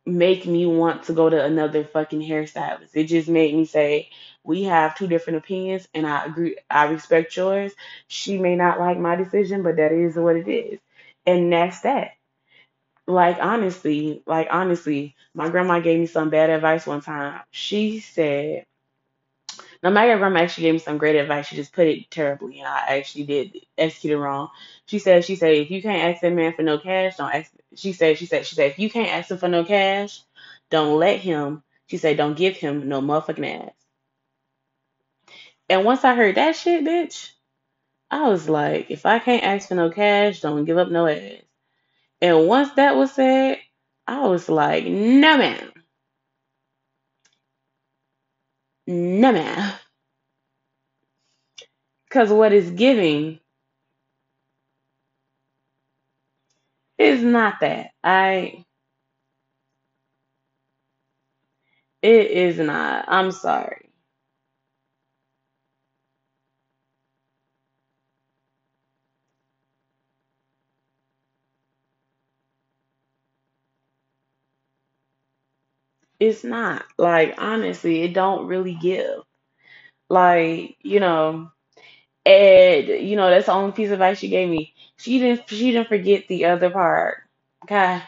make 0.07 0.47
me 0.47 0.66
want 0.66 1.05
to 1.05 1.12
go 1.12 1.31
to 1.31 1.44
another 1.44 1.85
fucking 1.85 2.20
hairstylist. 2.20 2.90
It 2.94 3.05
just 3.05 3.29
made 3.29 3.55
me 3.55 3.64
say, 3.64 4.11
we 4.42 4.64
have 4.64 4.97
two 4.97 5.07
different 5.07 5.38
opinions 5.38 5.88
and 5.94 6.07
I 6.07 6.27
agree 6.27 6.57
I 6.70 6.87
respect 6.87 7.37
yours. 7.37 7.73
She 8.09 8.38
may 8.38 8.57
not 8.57 8.79
like 8.81 8.99
my 8.99 9.16
decision, 9.16 9.62
but 9.62 9.77
that 9.77 9.92
is 9.92 10.16
what 10.16 10.37
it 10.37 10.49
is. 10.49 10.81
And 11.27 11.53
that's 11.53 11.81
that. 11.83 12.12
Like 13.07 13.38
honestly, 13.40 14.23
like 14.27 14.49
honestly, 14.51 15.16
my 15.35 15.49
grandma 15.51 15.81
gave 15.81 16.01
me 16.01 16.07
some 16.07 16.31
bad 16.31 16.51
advice 16.51 16.87
one 16.87 17.03
time. 17.03 17.40
She 17.51 18.01
said 18.01 18.66
now, 19.85 19.90
my 19.90 20.07
grandma 20.07 20.40
actually 20.40 20.62
gave 20.62 20.75
me 20.77 20.79
some 20.79 20.97
great 20.97 21.14
advice. 21.16 21.47
She 21.47 21.57
just 21.57 21.75
put 21.75 21.87
it 21.87 22.11
terribly, 22.11 22.59
and 22.59 22.66
I 22.66 22.97
actually 22.97 23.25
did 23.25 23.59
execute 23.77 24.14
it 24.14 24.18
wrong. 24.18 24.49
She 24.87 24.99
said, 24.99 25.27
she 25.27 25.37
said, 25.37 25.53
if 25.57 25.70
you 25.70 25.83
can't 25.83 26.03
ask 26.03 26.23
that 26.23 26.33
man 26.33 26.55
for 26.55 26.62
no 26.62 26.79
cash, 26.79 27.18
don't 27.18 27.35
ask. 27.35 27.53
She 27.75 27.92
said, 27.92 28.16
she 28.16 28.25
said, 28.25 28.47
she 28.47 28.55
said, 28.55 28.70
if 28.70 28.79
you 28.79 28.88
can't 28.88 29.12
ask 29.12 29.31
him 29.31 29.37
for 29.37 29.49
no 29.49 29.62
cash, 29.62 30.23
don't 30.70 30.99
let 30.99 31.20
him. 31.20 31.62
She 31.88 31.99
said, 31.99 32.16
don't 32.16 32.35
give 32.35 32.57
him 32.57 32.88
no 32.88 33.03
motherfucking 33.03 33.66
ass. 33.66 33.75
And 35.68 35.85
once 35.85 36.03
I 36.03 36.14
heard 36.14 36.37
that 36.37 36.57
shit, 36.57 36.83
bitch, 36.83 37.33
I 38.11 38.31
was 38.31 38.49
like, 38.49 38.90
if 38.90 39.05
I 39.05 39.18
can't 39.18 39.44
ask 39.44 39.68
for 39.68 39.75
no 39.75 39.90
cash, 39.90 40.40
don't 40.40 40.64
give 40.64 40.79
up 40.79 40.90
no 40.90 41.07
ass. 41.07 41.42
And 42.23 42.49
once 42.49 42.73
that 42.77 42.97
was 42.97 43.12
said, 43.12 43.59
I 44.07 44.29
was 44.29 44.49
like, 44.49 44.87
no 44.87 45.37
ma'am, 45.37 45.74
no 48.87 49.33
ma'am, 49.33 49.75
because 52.09 52.31
what 52.31 52.53
is 52.53 52.70
giving 52.73 53.40
is 56.99 57.23
not 57.23 57.57
that. 57.62 57.90
I 58.05 58.55
It 62.03 62.33
is 62.33 62.59
not. 62.61 63.07
I'm 63.09 63.33
sorry. 63.33 63.84
It's 76.25 76.43
not. 76.43 76.85
Like 76.97 77.35
honestly, 77.39 78.03
it 78.03 78.15
don't 78.15 78.47
really 78.47 78.75
give. 78.75 79.23
Like, 80.09 80.77
you 80.83 81.01
know, 81.01 81.51
and 82.25 82.89
you 82.89 83.17
know, 83.17 83.31
that's 83.31 83.47
the 83.47 83.53
only 83.53 83.73
piece 83.73 83.89
of 83.89 83.95
advice 83.95 84.19
she 84.19 84.29
gave 84.29 84.49
me. 84.49 84.75
She 84.97 85.19
didn't 85.19 85.49
she 85.49 85.73
didn't 85.73 85.89
forget 85.89 86.27
the 86.29 86.47
other 86.47 86.71
part. 86.71 87.19
Okay. 87.65 88.03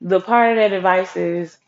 The 0.00 0.20
part 0.20 0.52
of 0.52 0.56
that 0.58 0.72
advice 0.72 1.16
is 1.16 1.58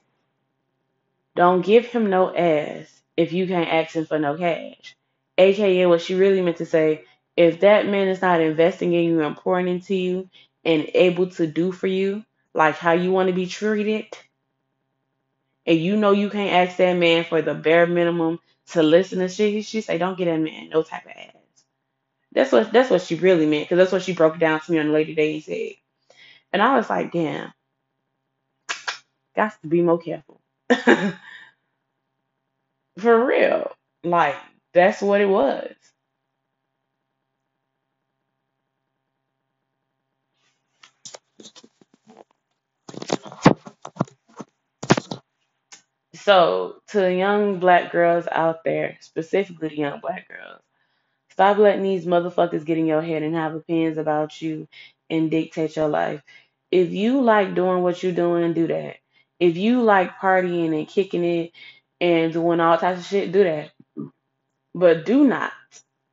don't 1.35 1.65
give 1.65 1.87
him 1.87 2.11
no 2.11 2.35
ass 2.35 3.03
if 3.17 3.33
you 3.33 3.47
can't 3.47 3.73
ask 3.73 3.97
him 3.97 4.07
for 4.07 4.19
no 4.19 4.37
cash. 4.37 4.97
AKA 5.39 5.87
what 5.87 6.03
she 6.03 6.15
really 6.15 6.43
meant 6.43 6.59
to 6.59 6.67
say, 6.67 7.05
if 7.37 7.61
that 7.61 7.87
man 7.87 8.09
is 8.09 8.23
not 8.23 8.41
investing 8.41 8.93
in 8.93 9.05
you 9.05 9.23
and 9.23 9.37
pouring 9.37 9.69
into 9.69 9.95
you 9.97 10.29
and 10.65 10.91
able 10.95 11.29
to 11.31 11.47
do 11.47 11.73
for 11.73 11.87
you 11.89 12.25
like 12.55 12.77
how 12.77 12.93
you 12.93 13.11
want 13.13 13.29
to 13.29 13.35
be 13.35 13.47
treated 13.47 14.07
and 15.69 15.79
you 15.79 15.97
know 15.99 16.13
you 16.13 16.31
can't 16.31 16.69
ask 16.71 16.79
that 16.79 16.95
man 16.95 17.25
for 17.25 17.43
the 17.43 17.55
bare 17.55 17.87
minimum 17.87 18.41
to 18.69 18.83
listen 18.83 19.21
to 19.21 19.29
shit, 19.29 19.67
she 19.67 19.83
say, 19.83 19.99
don't 19.99 20.19
get 20.19 20.25
that 20.27 20.41
man 20.41 20.71
no 20.71 20.83
type 20.83 21.07
of 21.07 21.13
ass. 21.13 21.35
That's 22.33 22.53
what 22.53 22.73
that's 22.73 22.91
what 22.91 23.03
she 23.03 23.17
really 23.17 23.47
meant, 23.47 23.67
because 23.67 23.79
that's 23.79 23.93
what 23.93 24.03
she 24.03 24.15
broke 24.15 24.39
down 24.41 24.61
to 24.61 24.73
me 24.73 24.79
on 24.81 24.89
the 24.89 24.93
Lady 24.95 25.15
Day 25.15 25.35
and 25.35 25.45
said. 25.45 25.73
And 26.53 26.63
I 26.63 26.77
was 26.77 26.91
like, 26.91 27.13
damn, 27.13 27.53
got 29.37 29.61
to 29.63 29.69
be 29.69 29.83
more 29.83 29.99
careful. 29.99 30.41
For 32.99 33.27
real. 33.27 33.73
Like, 34.05 34.37
that's 34.75 35.03
what 35.03 35.21
it 35.21 35.29
was. 35.29 35.73
So 46.29 46.83
to 46.89 47.01
the 47.01 47.15
young 47.15 47.61
black 47.61 47.93
girls 47.93 48.29
out 48.31 48.65
there, 48.65 48.99
specifically 49.01 49.71
the 49.71 49.79
young 49.79 50.01
black 50.01 50.29
girls, 50.29 50.61
Stop 51.39 51.59
letting 51.59 51.85
these 51.85 52.07
motherfuckers 52.07 52.65
get 52.65 52.79
in 52.79 52.87
your 52.87 53.03
head 53.03 53.23
and 53.23 53.37
have 53.37 53.55
opinions 53.55 53.97
about 53.97 54.43
you 54.43 54.69
and 55.09 55.31
dictate 55.31 55.77
your 55.77 55.89
life. 55.89 56.23
If 56.73 56.91
you 56.91 57.23
like 57.23 57.55
doing 57.55 57.85
what 57.85 58.03
you're 58.03 58.13
doing, 58.13 58.55
do 58.55 58.67
that. 58.67 58.97
If 59.41 59.57
you 59.57 59.83
like 59.83 60.19
partying 60.19 60.77
and 60.77 60.89
kicking 60.89 61.25
it 61.25 61.53
and 62.01 62.33
doing 62.33 62.61
all 62.61 62.77
types 62.77 63.01
of 63.01 63.07
shit, 63.07 63.33
do 63.33 63.45
that. 63.45 63.71
But 64.75 65.07
do 65.07 65.25
not 65.25 65.53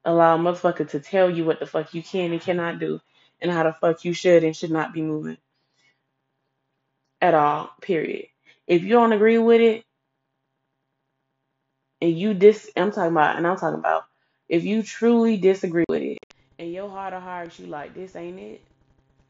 allow 0.05 0.35
a 0.35 0.39
motherfucker 0.39 0.89
to 0.91 0.99
tell 0.99 1.31
you 1.31 1.45
what 1.45 1.59
the 1.59 1.65
fuck 1.65 1.95
you 1.95 2.03
can 2.03 2.33
and 2.33 2.41
cannot 2.41 2.79
do 2.79 3.01
and 3.41 3.51
how 3.51 3.63
the 3.63 3.73
fuck 3.73 4.05
you 4.05 4.13
should 4.13 4.43
and 4.43 4.55
should 4.55 4.71
not 4.71 4.93
be 4.93 5.01
moving 5.01 5.39
at 7.21 7.33
all. 7.33 7.71
Period. 7.81 8.27
If 8.67 8.83
you 8.83 8.89
don't 8.89 9.13
agree 9.13 9.39
with 9.39 9.61
it 9.61 9.84
and 12.01 12.17
you 12.17 12.33
dis 12.33 12.69
I'm 12.75 12.91
talking 12.91 13.11
about 13.11 13.37
and 13.37 13.47
I'm 13.47 13.57
talking 13.57 13.79
about 13.79 14.05
if 14.49 14.63
you 14.63 14.83
truly 14.83 15.37
disagree 15.37 15.85
with 15.89 16.01
it 16.01 16.17
and 16.59 16.71
your 16.71 16.89
heart 16.89 17.13
of 17.13 17.23
hearts 17.23 17.59
you 17.59 17.67
like 17.67 17.93
this 17.93 18.15
ain't 18.15 18.39
it, 18.39 18.61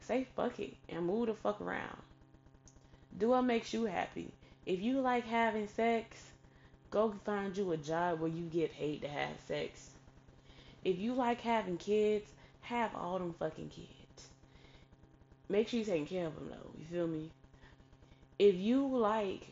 say 0.00 0.26
fuck 0.36 0.58
it 0.60 0.74
and 0.88 1.06
move 1.06 1.26
the 1.26 1.34
fuck 1.34 1.60
around. 1.60 1.96
Do 3.18 3.30
what 3.30 3.42
makes 3.42 3.72
you 3.72 3.84
happy. 3.84 4.32
If 4.64 4.80
you 4.80 5.00
like 5.00 5.26
having 5.26 5.68
sex, 5.68 6.22
go 6.90 7.14
find 7.24 7.56
you 7.56 7.72
a 7.72 7.76
job 7.76 8.20
where 8.20 8.30
you 8.30 8.44
get 8.44 8.72
paid 8.72 9.02
to 9.02 9.08
have 9.08 9.40
sex. 9.46 9.90
If 10.84 10.98
you 10.98 11.14
like 11.14 11.40
having 11.40 11.78
kids, 11.78 12.30
have 12.60 12.94
all 12.94 13.18
them 13.18 13.34
fucking 13.38 13.70
kids. 13.70 14.28
Make 15.48 15.68
sure 15.68 15.80
you 15.80 15.86
taking 15.86 16.06
care 16.06 16.26
of 16.26 16.34
them 16.34 16.48
though. 16.50 16.70
You 16.78 16.84
feel 16.90 17.06
me? 17.06 17.30
If 18.38 18.56
you 18.56 18.86
like 18.86 19.48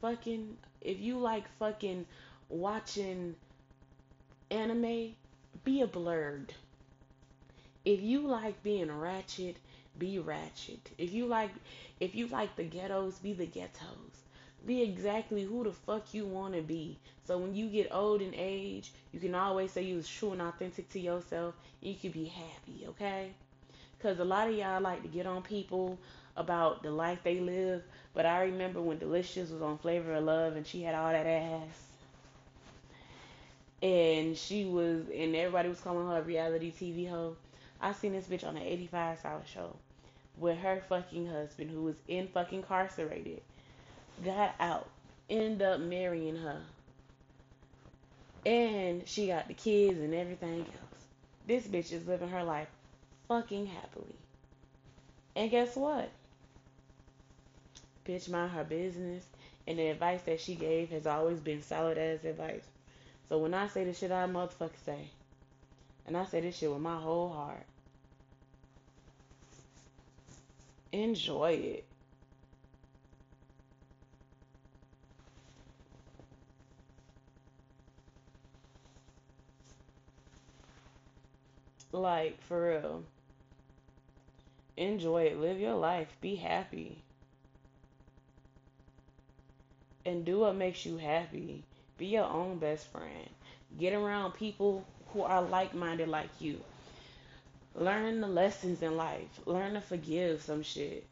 fucking, 0.00 0.56
if 0.80 1.00
you 1.00 1.18
like 1.18 1.44
fucking 1.58 2.06
watching 2.48 3.34
anime, 4.50 5.14
be 5.64 5.80
a 5.80 5.86
blurred. 5.86 6.54
If 7.84 8.00
you 8.00 8.20
like 8.26 8.62
being 8.62 8.90
ratchet, 8.90 9.56
be 9.98 10.18
ratchet. 10.18 10.90
If 10.98 11.12
you 11.12 11.26
like 11.26 11.50
if 12.00 12.14
you 12.14 12.26
like 12.28 12.54
the 12.56 12.64
ghettos, 12.64 13.18
be 13.18 13.32
the 13.32 13.46
ghettos. 13.46 14.22
Be 14.64 14.82
exactly 14.82 15.44
who 15.44 15.64
the 15.64 15.72
fuck 15.72 16.12
you 16.12 16.26
want 16.26 16.54
to 16.54 16.62
be. 16.62 16.98
So 17.24 17.38
when 17.38 17.54
you 17.54 17.68
get 17.68 17.94
old 17.94 18.20
in 18.20 18.34
age, 18.34 18.92
you 19.12 19.20
can 19.20 19.34
always 19.34 19.72
say 19.72 19.82
you 19.82 19.96
was 19.96 20.08
true 20.08 20.32
and 20.32 20.42
authentic 20.42 20.88
to 20.90 21.00
yourself. 21.00 21.54
You 21.80 21.94
can 21.94 22.10
be 22.10 22.24
happy, 22.24 22.86
okay? 22.88 23.30
Because 23.96 24.18
a 24.18 24.24
lot 24.24 24.48
of 24.48 24.56
y'all 24.56 24.80
like 24.80 25.02
to 25.02 25.08
get 25.08 25.26
on 25.26 25.42
people 25.42 25.98
about 26.36 26.82
the 26.82 26.90
life 26.90 27.20
they 27.22 27.40
live. 27.40 27.82
But 28.12 28.26
I 28.26 28.42
remember 28.44 28.80
when 28.80 28.98
Delicious 28.98 29.50
was 29.50 29.62
on 29.62 29.78
Flavor 29.78 30.14
of 30.14 30.24
Love 30.24 30.56
and 30.56 30.66
she 30.66 30.82
had 30.82 30.94
all 30.94 31.12
that 31.12 31.26
ass 31.26 31.95
and 33.82 34.36
she 34.36 34.64
was 34.64 35.02
and 35.14 35.34
everybody 35.34 35.68
was 35.68 35.80
calling 35.80 36.06
her 36.08 36.18
a 36.18 36.22
reality 36.22 36.72
TV 36.72 37.08
hoe. 37.08 37.36
I 37.80 37.92
seen 37.92 38.12
this 38.12 38.26
bitch 38.26 38.46
on 38.46 38.56
an 38.56 38.62
85 38.62 39.18
South 39.20 39.48
show 39.48 39.76
where 40.36 40.54
her 40.54 40.82
fucking 40.88 41.26
husband, 41.26 41.70
who 41.70 41.82
was 41.82 41.96
in 42.08 42.28
fucking 42.28 42.58
incarcerated, 42.58 43.42
got 44.24 44.54
out, 44.60 44.88
ended 45.28 45.62
up 45.62 45.80
marrying 45.80 46.36
her, 46.36 46.60
and 48.44 49.06
she 49.06 49.26
got 49.26 49.48
the 49.48 49.54
kids 49.54 49.98
and 49.98 50.14
everything 50.14 50.60
else. 50.60 51.04
This 51.46 51.66
bitch 51.66 51.92
is 51.92 52.06
living 52.06 52.28
her 52.28 52.44
life 52.44 52.68
fucking 53.28 53.66
happily. 53.66 54.14
And 55.34 55.50
guess 55.50 55.76
what? 55.76 56.10
Bitch 58.06 58.28
mind 58.28 58.52
her 58.52 58.64
business. 58.64 59.24
And 59.66 59.78
the 59.78 59.88
advice 59.88 60.22
that 60.22 60.40
she 60.40 60.54
gave 60.54 60.90
has 60.90 61.06
always 61.06 61.40
been 61.40 61.60
solid 61.62 61.98
as 61.98 62.24
advice. 62.24 62.64
So 63.28 63.38
when 63.38 63.54
I 63.54 63.66
say 63.66 63.84
the 63.84 63.92
shit 63.92 64.12
I 64.12 64.26
motherfucker 64.26 64.70
say, 64.84 65.10
and 66.06 66.16
I 66.16 66.24
say 66.24 66.40
this 66.40 66.56
shit 66.56 66.70
with 66.70 66.80
my 66.80 66.96
whole 66.96 67.28
heart, 67.28 67.66
enjoy 70.92 71.52
it. 71.52 71.84
Like, 81.92 82.40
for 82.42 82.68
real. 82.68 83.04
Enjoy 84.76 85.22
it. 85.22 85.40
Live 85.40 85.58
your 85.58 85.74
life. 85.74 86.14
Be 86.20 86.36
happy. 86.36 87.02
And 90.04 90.24
do 90.24 90.40
what 90.40 90.54
makes 90.54 90.84
you 90.84 90.98
happy. 90.98 91.64
Be 91.98 92.06
your 92.06 92.24
own 92.24 92.58
best 92.58 92.86
friend. 92.88 93.28
Get 93.78 93.94
around 93.94 94.32
people 94.32 94.84
who 95.08 95.22
are 95.22 95.42
like 95.42 95.74
minded 95.74 96.08
like 96.08 96.30
you. 96.40 96.60
Learn 97.74 98.20
the 98.20 98.26
lessons 98.26 98.82
in 98.82 98.96
life. 98.96 99.40
Learn 99.46 99.74
to 99.74 99.80
forgive 99.80 100.42
some 100.42 100.62
shit. 100.62 101.06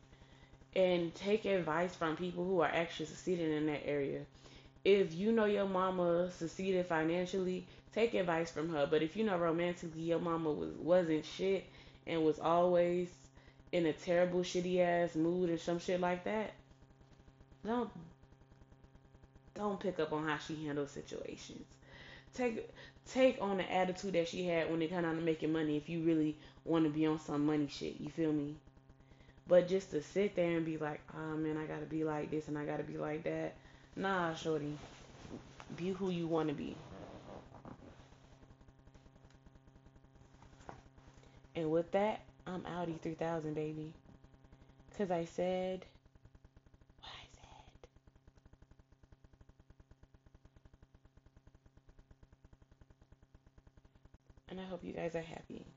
And 0.77 1.15
take 1.15 1.45
advice 1.45 1.95
from 1.95 2.17
people 2.17 2.45
who 2.45 2.61
are 2.61 2.69
actually 2.69 3.07
succeeding 3.07 3.53
in 3.53 3.67
that 3.67 3.87
area. 3.87 4.21
If 4.85 5.15
you 5.15 5.33
know 5.33 5.47
your 5.47 5.67
mama 5.67 6.31
succeeded 6.33 6.87
financially, 6.87 7.67
take 7.95 8.13
advice 8.15 8.51
from 8.51 8.69
her. 8.71 8.87
But 8.91 9.03
if 9.03 9.17
you 9.17 9.25
know 9.25 9.39
romantically 9.39 10.03
your 10.03 10.19
mama 10.19 10.53
was 10.53 10.75
wasn't 10.75 11.25
shit 11.25 11.65
and 12.07 12.23
was 12.25 12.39
always 12.39 13.09
in 13.73 13.87
a 13.87 13.93
terrible 13.93 14.41
shitty 14.41 14.81
ass 14.81 15.15
mood 15.15 15.49
or 15.49 15.57
some 15.57 15.79
shit 15.79 16.01
like 16.01 16.25
that, 16.25 16.53
don't 17.65 17.91
don't 19.55 19.81
pick 19.81 19.99
up 20.01 20.13
on 20.13 20.27
how 20.27 20.39
she 20.39 20.65
handles 20.65 20.91
situations. 20.91 21.67
Take 22.35 22.69
take 23.13 23.39
on 23.41 23.59
the 23.59 23.73
attitude 23.73 24.15
that 24.15 24.29
she 24.29 24.47
had 24.47 24.71
when 24.71 24.83
it 24.83 24.89
came 24.91 25.03
down 25.03 25.17
to 25.17 25.23
making 25.23 25.53
money 25.53 25.77
if 25.77 25.89
you 25.89 26.03
really 26.03 26.37
want 26.65 26.85
to 26.85 26.91
be 26.91 27.07
on 27.07 27.19
some 27.21 27.47
money 27.47 27.69
shit. 27.69 28.01
You 28.01 28.11
feel 28.11 28.33
me? 28.33 28.57
But 29.47 29.69
just 29.69 29.91
to 29.91 30.03
sit 30.03 30.35
there 30.37 30.57
and 30.57 30.65
be 30.65 30.79
like, 30.79 31.01
oh 31.17 31.37
man, 31.37 31.57
I 31.59 31.65
gotta 31.67 31.85
be 31.87 32.05
like 32.05 32.31
this 32.31 32.49
and 32.49 32.59
I 32.59 32.65
gotta 32.65 32.83
be 32.83 32.97
like 32.97 33.25
that. 33.25 33.55
Nah, 33.97 34.35
shorty. 34.35 34.77
Be 35.77 35.91
who 35.91 36.11
you 36.11 36.27
want 36.27 36.49
to 36.49 36.55
be. 36.55 36.77
And 41.57 41.71
with 41.71 41.91
that, 41.93 42.23
I'm 42.47 42.65
Audi 42.67 42.99
3000, 43.03 43.55
baby. 43.55 43.93
Because 44.91 45.11
I 45.11 45.25
said 45.25 45.85
what 47.01 47.11
I 47.11 47.27
said. 47.33 47.89
And 54.55 54.61
I 54.61 54.67
hope 54.67 54.85
you 54.85 54.93
guys 54.93 55.17
are 55.17 55.21
happy. 55.21 55.74